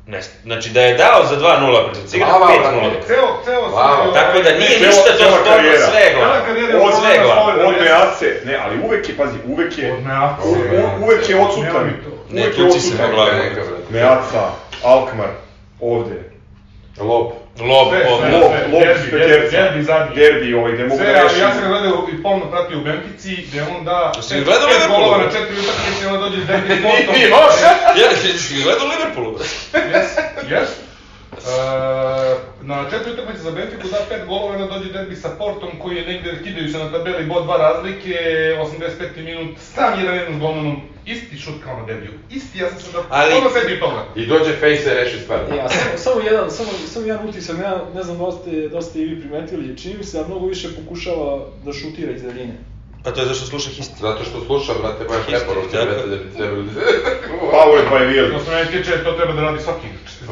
[0.08, 2.80] ne, znači da je dao za 2-0 protiv Cigra, Glava, 5-0.
[2.80, 3.06] brate.
[3.06, 4.14] Ceo, ceo Wow.
[4.14, 5.86] Tako da nije ništa to sporno karijera.
[5.86, 9.78] sve je je Od sve je svoje- Od Meace, ne, ali uvek je, pazi, uvek
[9.78, 9.92] je,
[11.02, 11.90] uvek je odsutan.
[12.30, 12.92] Ne, tuci se.
[12.92, 13.52] Neka, brate.
[13.90, 14.42] Meaca,
[14.84, 15.28] Alkmar,
[15.80, 16.30] ovde.
[17.00, 17.26] Lob.
[17.60, 18.28] Lob, Sve, ovdje.
[18.30, 18.38] sve.
[18.38, 18.82] Lob, Lob
[19.52, 20.16] derbi, zadnji.
[20.16, 21.40] Derbi, ovaj, gde mogu Sve, da rešim.
[21.40, 24.68] ja sam ga gledao i pomno pratio u Benfici, gde on da Jesi ga gledao
[24.68, 25.04] Liverpoolu?
[25.04, 27.14] golova na četiri utakmice onda dođe s derbi s Portom.
[27.22, 27.68] I može!
[28.00, 29.38] Jesi ga gledao Liverpoolu?
[29.72, 30.08] Yes,
[30.52, 30.68] yes.
[31.32, 32.38] Uh,
[32.68, 36.06] na četiri utakmice za Benfiku da pet golova onda dođe derbi sa Portom koji je
[36.06, 38.14] negde, kidaju se na tabeli bod dva razlike,
[38.58, 39.24] 85.
[39.24, 42.10] minut, sam jedan jedan s golmanom, isti šut kao na debiju.
[42.30, 44.04] Isti, ja sam se da, Ali- ono sedi toga.
[44.16, 45.40] I dođe Face i reši stvar.
[45.56, 48.98] Ja, samo, samo jedan, samo, samo jedan utisak, ja ne znam da ste, da ste
[48.98, 52.54] i vi primetili, čini mi se da mnogo više pokušava da šutira iz daljine.
[53.04, 53.94] Pa to je zašto sluša histi.
[54.00, 56.64] Zato što sluša, brate, moje Isti, preporuke, brate, da bi trebali...
[57.52, 58.44] Powered by Will.
[58.44, 59.86] Se mene tiče, to treba da radi svaki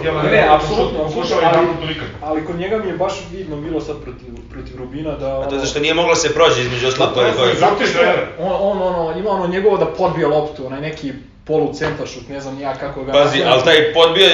[0.05, 2.09] Ne, ne, apsolutno, Pokušava i put nikad.
[2.23, 5.41] ali kod njega mi je baš vidno bilo sad protiv, protiv Rubina da...
[5.41, 7.55] A to je zašto nije moglo se prođe između ostalog Pa, koji koji.
[7.55, 11.13] Zato što je On, on, ono, ima ono njegovo da podbije loptu, onaj neki
[11.45, 13.13] polu centar šut, ne znam ja kako ga...
[13.13, 14.29] Pazi, ali taj podbija,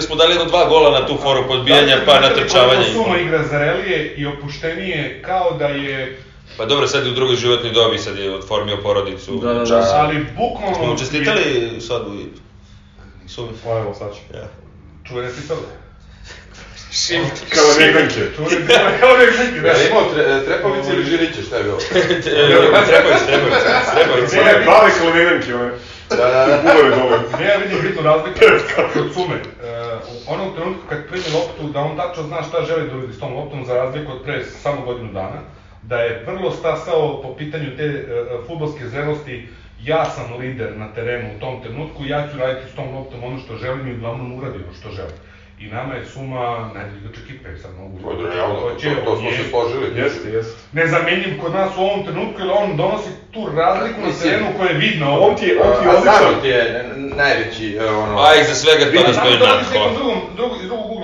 [0.00, 2.84] smo dali jedno dva gola na tu foru podbijanja pa natrčavanja.
[2.92, 6.18] Suma igra zrelije i opuštenije, kao da je...
[6.56, 9.36] Pa dobro, sad je u drugoj životnoj dobi, sad je otformio porodicu.
[9.36, 9.66] Da, da, da.
[9.66, 9.88] čas.
[9.92, 10.76] Ali bukvalno...
[10.76, 12.26] Smo mu čestitali svadbu i
[13.28, 13.52] sumi.
[13.64, 14.36] Pa evo sad ću.
[14.36, 14.48] Ja.
[15.08, 15.60] Čuvene cipele.
[16.92, 17.22] Šim.
[17.54, 17.64] Kao
[18.48, 19.72] cipele kao neki, da.
[19.90, 21.78] Imao tre, Trepović ili Žiliće, šta je bilo?
[22.88, 23.58] Trepović, Trepović,
[23.94, 24.32] Trepović.
[24.32, 25.70] Ne, prave kao neganke, ove.
[26.10, 26.56] Da, da, da.
[26.62, 27.18] Bubave dole.
[27.38, 28.38] Ne, ja vidim bitnu razliku
[28.76, 29.34] kod sume.
[29.34, 33.12] E, u onom trenutku kad primi loptu, da on tačno zna šta želi da uradi
[33.12, 35.40] s tom loptom, za razliku od pre samo godinu dana,
[35.88, 38.04] da je vrlo stasao po pitanju te e,
[38.46, 39.48] futbolske zrelosti,
[39.82, 43.38] ja sam lider na terenu u tom trenutku, ja ću raditi s tom loptom ono
[43.38, 45.16] što želim i uglavnom uradim ono što želim.
[45.60, 47.98] I nama je suma najbolji igrač ekipe, sad mogu...
[48.02, 50.00] To je realno, to, će, to smo je se složili.
[50.00, 50.54] Jeste, jeste.
[50.72, 54.78] Nezamenjiv kod nas u ovom trenutku, jer on donosi tu razliku na terenu koja je
[54.78, 56.14] vidna On ti je, on ti je A odličan.
[56.14, 56.84] Zagreb je
[57.16, 58.18] najveći, e, ono...
[58.18, 59.94] A iza svega to da stoji Samo to s nekom kola.
[59.94, 60.18] drugom,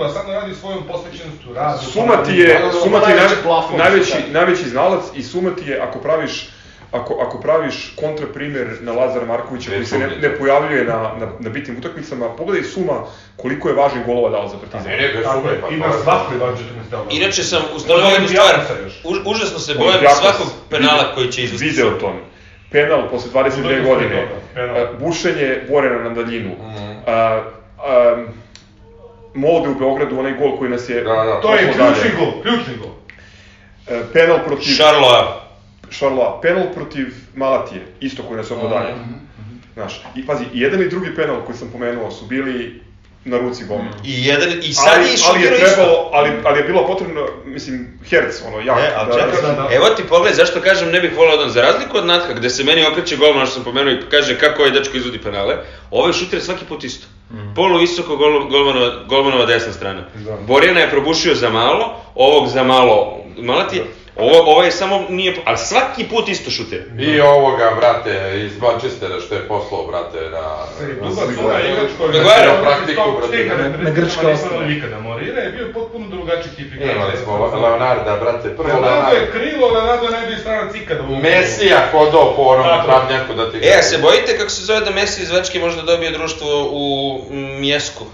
[0.01, 1.83] ugla, sad ne radi svojom posvećenostu, radu.
[1.85, 4.39] Suma ti je, Suma ti je najveći naj- plafon, najveći, da.
[4.39, 6.49] najveći znalac i Suma ti je, ako praviš
[6.93, 11.49] Ako, ako praviš kontraprimer na Lazara Markovića koji se ne, ne pojavljuje na, na, na
[11.49, 12.97] bitnim utakmicama, pogledaj Suma
[13.37, 14.83] koliko je važnih golova dao za Partizan.
[14.87, 17.05] Ne, ne, bez sume, pa i to na je- svakoj mi stavlja.
[17.11, 18.55] Inače sam ustanovio jednu stvar,
[19.25, 21.65] užasno se bojim Olympiakos, svakog penala koji će izvesti.
[21.65, 22.13] Video to.
[22.71, 24.27] Penal posle 22 Udarac godine,
[24.57, 26.51] a, bušenje Borena na daljinu,
[27.07, 27.43] a,
[27.79, 28.25] a,
[29.33, 31.03] Molde u Beogradu, onaj gol koji nas je...
[31.03, 31.41] Da, da.
[31.41, 31.93] To je dalje.
[31.93, 32.91] ključni gol, ključni gol.
[33.87, 34.73] E, penal protiv...
[34.73, 35.41] Šarloa.
[35.89, 38.93] Šarloa, penal protiv Malatije, isto koji nas je dalje.
[39.73, 42.81] Znaš, i pazi, i jedan i drugi penal koji sam pomenuo su bili
[43.25, 43.95] na ruci golmana.
[44.03, 45.65] I jedan, i sad ali, je ali je isto.
[45.65, 48.77] trebalo, ali, ali je bilo potrebno, mislim, herc, ono, jak.
[48.79, 49.69] E, ali da, čekaj, da, da.
[49.75, 52.63] evo ti pogled, zašto kažem ne bih volao da za razliku od Natka, gde se
[52.63, 55.55] meni okreće golman što sam pomenuo i kaže kako ovaj dečko izvodi penale,
[55.91, 57.07] ovaj šuter svaki put isto.
[57.55, 60.01] Polu visoko gol, golmanova, golmanova desna strana.
[60.15, 60.37] Da.
[60.47, 63.85] Borjana je probušio za malo, ovog za malo, malo ti je,
[64.21, 66.83] ovo, ovo je samo nije, ali svaki put isto šutira.
[66.99, 70.45] I ovoga, brate, iz Manchestera što je poslao, brate, na...
[70.87, 70.95] Je
[72.61, 73.81] praktiku, brate.
[73.83, 74.65] na, grčka ostrva.
[74.65, 76.95] nikada Morira je bio potpuno drugačiji tip igrača.
[76.95, 79.17] Imali smo Leonarda, brate, prvo Leonardo Leonardo.
[79.17, 81.03] je krilo, Leonardo je najbolji stranac ikada.
[81.03, 82.87] Mesija hodao po onom Tako.
[82.87, 83.57] travnjaku da ti...
[83.57, 87.19] E, a se bojite kako se zove da Messi iz Večke možda dobije društvo u
[87.59, 88.05] Mjesku?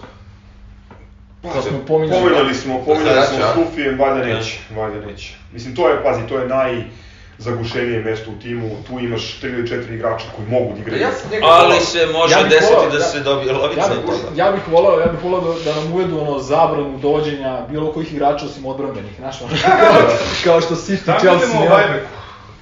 [1.54, 2.22] To smo pominjali.
[2.22, 3.64] Pominjali smo, pominjali Sada smo?
[3.64, 5.34] Stufijem, valjda neće, valjda neće.
[5.54, 9.96] Mislim, to je, pazi, to je najzagušenije mesto u timu, tu imaš tri ili četiri
[9.96, 11.02] igrača koji mogu da igraju.
[11.02, 11.10] Ja
[11.42, 13.82] Ali se može Ja desiti volao, da ja- se dobije lovica.
[13.82, 17.62] Ja bih, ja bih volao, ja bih volao da, da nam uvedu ono zabranu dođenja
[17.70, 20.02] bilo kojih igrača osim odbrambenih, znaš, ono, kao,
[20.44, 22.00] kao što City, Chelsea, idemo o nema.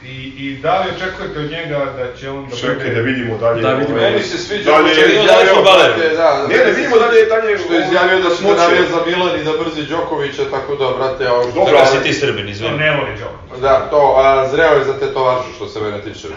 [0.06, 3.62] I, I da li očekujete od njega da će on da Čekaj da vidimo dalje.
[3.62, 3.99] Da vidimo.
[4.01, 7.74] Meni se sviđa Dalje, što je izjavio, brate, da, Ne, ne, vidimo dalje, dalje, Što
[7.74, 8.56] je izjavio da se smoće.
[8.58, 11.51] navija za Milan i da brzi Đokovića, tako da, brate, a što...
[11.51, 12.78] Dobro, si ti Srbin, izvini.
[12.78, 13.62] ne voli Đoković.
[13.62, 16.28] Da, to, a, zreo je za tetovažu, što se mene tiče.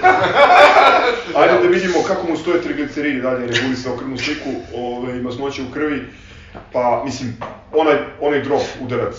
[1.40, 6.02] Ajde da vidimo kako mu stoje trigliceridi dalje, regulisao krvnu sliku, ovaj, masnoće u krvi.
[6.72, 7.36] Pa, mislim,
[7.72, 9.16] onaj, onaj drop, udarac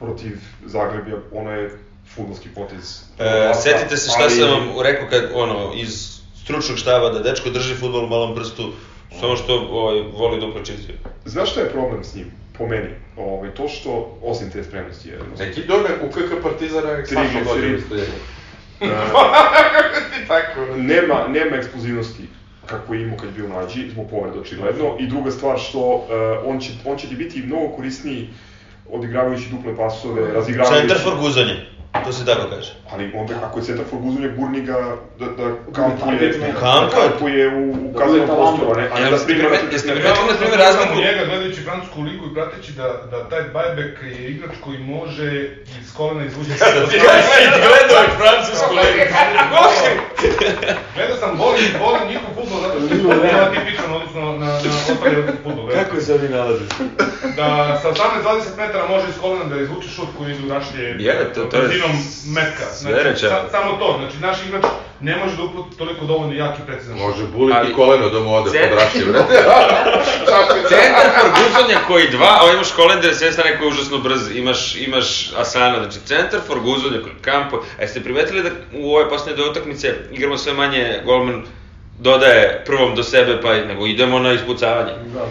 [0.00, 0.32] protiv
[0.66, 1.70] Zagrebja, ono je
[2.14, 3.02] fudbalski potez.
[3.18, 6.10] E, setite se šta Ali- sam vam rekao kad, ono, iz
[6.42, 8.72] stručnog štaba, da dečko drži futbol u malom prstu,
[9.20, 10.94] samo što ovaj, voli duplo čizio.
[11.24, 12.30] Znaš šta je problem s njim?
[12.58, 13.90] Po meni, ovaj, to što,
[14.22, 17.62] osim te spremnosti, je, Neki dobe u KK Partizana, nek Saša Triglicerid.
[17.62, 18.12] dođe isto njega.
[18.80, 18.88] e,
[20.28, 20.60] Tako.
[20.76, 22.22] nema, nema eksplozivnosti
[22.66, 24.96] kako je imao kad je bio mlađi, zbog povreda očigledno.
[24.98, 28.28] I druga stvar što e, on, će, on će ti biti mnogo korisniji
[28.90, 30.78] odigravajući duple pasove, razigravajući...
[30.80, 31.66] Centar for guzanje,
[32.04, 32.72] to se tako kaže.
[32.92, 33.98] Ali onda ako je centar for
[34.36, 36.96] gurni ga da, da kampuje, Kampa?
[36.96, 39.48] da kampuje u, u kaznenom prostoru, a ne, a ne da prima...
[39.48, 40.94] primet- jeste primetili, na primjer, razliku?
[41.06, 45.28] njega gledajući francusku ligu i prateći da, da taj Bajbek je igrač koji može
[45.80, 46.86] iz kolena izvući sve do
[47.66, 48.70] gledao je francusku
[50.94, 55.70] Gledao sam, volim, volim njihov futbol zato što je tipičan odnosno na, na ostali futbol.
[56.00, 56.64] se oni nalaze?
[57.36, 57.46] Da
[57.82, 58.02] sa 18-20
[58.56, 61.62] metara može iz kolena da izvuče šut koji ide u rašlje Je, to- to je
[61.62, 61.90] brzinom
[62.26, 62.64] metka.
[62.72, 63.30] sve rečeno.
[63.32, 64.64] sa, samo to, znači naš igrač
[65.00, 67.06] ne može da uputi toliko dovoljno jak i precizan šut.
[67.06, 69.34] Može buliti Ali- koleno da mu ode pod rašlje, brate.
[70.68, 74.36] Centar for guzanje koji dva, a imaš Kolender, s jedne strane koji je užasno brz,
[74.36, 77.56] imaš, imaš Asana, znači centar for guzanje koji kampo.
[77.78, 81.42] A jeste primetili da u ove posljednje dve utakmice igramo sve manje, golman
[82.00, 84.92] dodaje prvom do sebe, pa nego idemo na ispucavanje.
[85.14, 85.26] Da.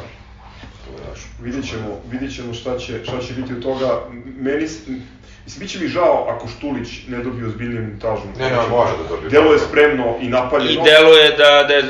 [1.41, 4.01] Vidjet ćemo, vidjet ćemo šta će, šta će biti od toga.
[4.38, 5.01] Meni, mislim,
[5.59, 8.22] bit će mi žao ako Štulić ne dobije ozbiljniju montažu.
[8.39, 9.30] Ne, ne, može da dobije.
[9.30, 10.72] Delo je spremno i napaljeno.
[10.72, 11.84] I deluje da, da je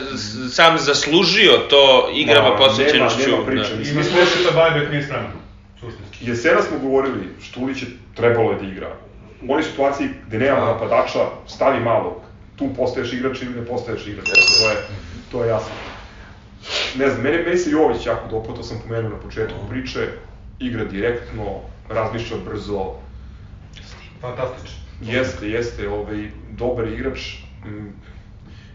[0.51, 3.19] sam zaslužio to igrama Ma, posvećenošću.
[3.19, 3.69] nema- nema priče.
[3.69, 3.80] da.
[3.80, 5.32] Mislim, Ima slučaj da Bajbek nije spreman.
[6.21, 8.95] Jesena smo govorili, Štulić je trebalo je da igra.
[9.41, 12.13] U onoj situaciji gde nema napadača, stavi malog.
[12.60, 14.26] Tu postaješ igrač ili ne postaješ igrač.
[14.28, 14.76] To je,
[15.32, 15.76] to je jasno.
[16.95, 20.07] Ne znam, meni, meni se Jović jako dopao, to sam pomenuo na početku priče.
[20.60, 22.95] Igra direktno, razmišlja brzo,
[24.22, 24.78] Fantastično.
[25.01, 27.38] Jeste, jeste, ovaj, dobar igrač.
[27.66, 27.88] Mm,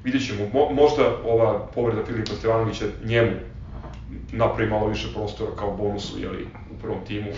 [0.05, 3.33] vidjet ćemo, mo, možda ova povreda Filipa Stevanovića njemu
[4.33, 7.31] napravi malo više prostora kao bonusu, jeli, u prvom timu.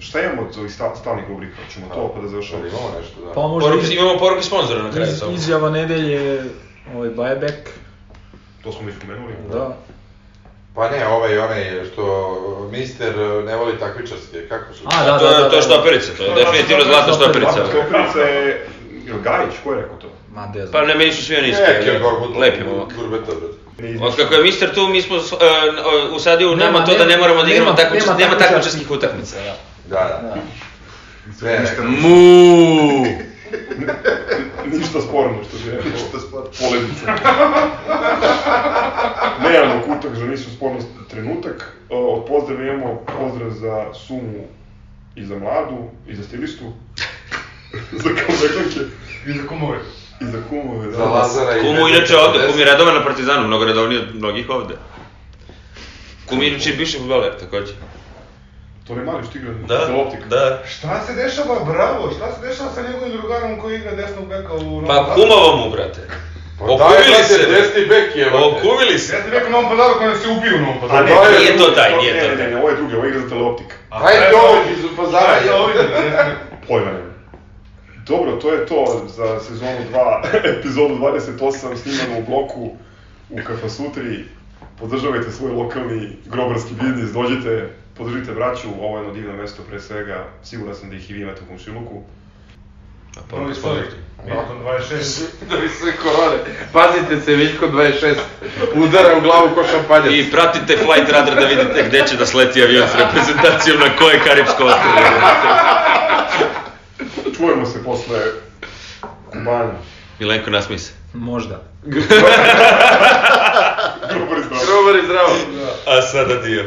[0.00, 1.56] Šta imamo od ovih sta- stalnih rubrika?
[1.72, 2.58] Ćemo to pa da završamo.
[2.60, 3.32] Imamo nešto, da.
[3.32, 5.32] Pa možda Poruke, iz, imamo poruke sponzora na kraju iz, samo.
[5.32, 6.44] izjava nedelje,
[6.94, 7.62] ovaj buyback,
[8.62, 9.32] To smo već pomenuli.
[9.52, 9.76] da.
[10.74, 12.02] Pa ne, ovaj onaj što
[12.72, 14.84] mister ne voli takmičarske, kako su?
[14.86, 17.52] A, da, to, je, to je štoperica, to je definitivno zlatna štoperica.
[17.52, 18.66] Zlatna stoperica je...
[19.06, 20.08] Ili Gajić, ko je rekao to?
[20.30, 20.72] Ma, de znam.
[20.72, 21.62] Pa ne, meni su svi oni isti.
[21.64, 21.90] Neki
[22.38, 22.94] Lepi momak.
[22.96, 23.32] Gurbeta.
[23.78, 25.22] Ne Od kako je mister tu, mi smo uh,
[26.12, 28.48] usadio u nama Nema- to da ne moramo da nema- igramo takmič, nema nema takmičarskih
[28.48, 29.36] takmičarskih utakmica.
[29.36, 29.56] Da.
[29.90, 30.36] Da, da.
[31.38, 31.82] Sve neko.
[31.84, 33.04] Mu.
[34.66, 35.90] Ništa sporno što bi rekao.
[35.92, 36.50] Ništa sporno.
[36.60, 37.06] Polemica.
[39.42, 40.78] Nemamo kutak za nisu sporno
[41.10, 41.76] trenutak.
[41.88, 44.44] Od pozdrava imamo pozdrav za Sumu
[45.16, 46.64] i za Mladu, i za stilistu.
[48.02, 48.80] za kambekanke
[49.26, 49.78] I za kumove.
[50.20, 50.86] i za kumove.
[50.86, 50.92] Da.
[50.92, 51.60] Za Lazara i...
[51.60, 54.74] Kumu inače ovde, kum je redovan na Partizanu, mnogo redovniji od mnogih ovde.
[56.26, 57.72] Kum je inače bivši futbaler, takođe.
[58.90, 60.22] To ne mali što igra Da, za optik.
[60.26, 60.62] da.
[60.66, 64.62] Šta se dešava, bravo, šta se dešava sa njegovim drugarom koji igra desnog beka u
[64.62, 66.00] Novom Pa kumovo mu, brate.
[66.58, 67.46] Pa Okuvili brate, se.
[67.46, 68.44] desni bek je, brate.
[68.46, 69.14] Okuvili se.
[69.14, 71.04] Jeste rekao Novom Pazaru koji nas je ubio u Novom A Pazaru.
[71.06, 72.50] ne, Nije to taj, nije ne, to ne, taj.
[72.50, 73.70] ne, ovo je drugi, ovo igra za teleoptik.
[73.90, 74.62] Ajde ovim?
[74.74, 75.76] iz Pazara, ovim?
[75.76, 76.36] Jeste-
[76.68, 77.10] Pojma nema.
[78.06, 80.22] Dobro, to je to za sezonu 2,
[80.52, 81.36] epizodu 28,
[81.76, 82.62] snimano u bloku
[83.30, 84.24] u Kafasutri.
[84.78, 87.68] podržavajte svoj lokalni grobarski biznis, dođite,
[88.00, 91.20] podržite braću, ovo je jedno divno mesto pre svega, siguran sam da ih i vi
[91.20, 92.02] imate u komšiluku.
[93.30, 93.82] Pa, Broj stoji.
[94.26, 95.22] Milton 26.
[95.50, 96.38] Da bi sve korone.
[96.72, 98.14] Pazite se, Viljko 26.
[98.74, 100.12] Udara u glavu ko šampanjac.
[100.12, 104.20] I pratite Flight Radar da vidite gde će da sleti avion s reprezentacijom na koje
[104.24, 104.92] Karibsko ostrvo.
[107.36, 108.18] Čujemo se posle
[109.32, 109.72] Kubana.
[110.18, 110.92] Milenko, nasmij se.
[111.14, 111.62] Možda.
[114.10, 114.64] Grobar i zdravo.
[114.66, 115.34] Grobar i zdravo.
[115.86, 116.64] A sada dio.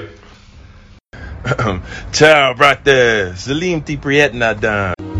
[2.11, 3.33] Ciao, brate.
[3.35, 5.12] Salim ti prijetna dan.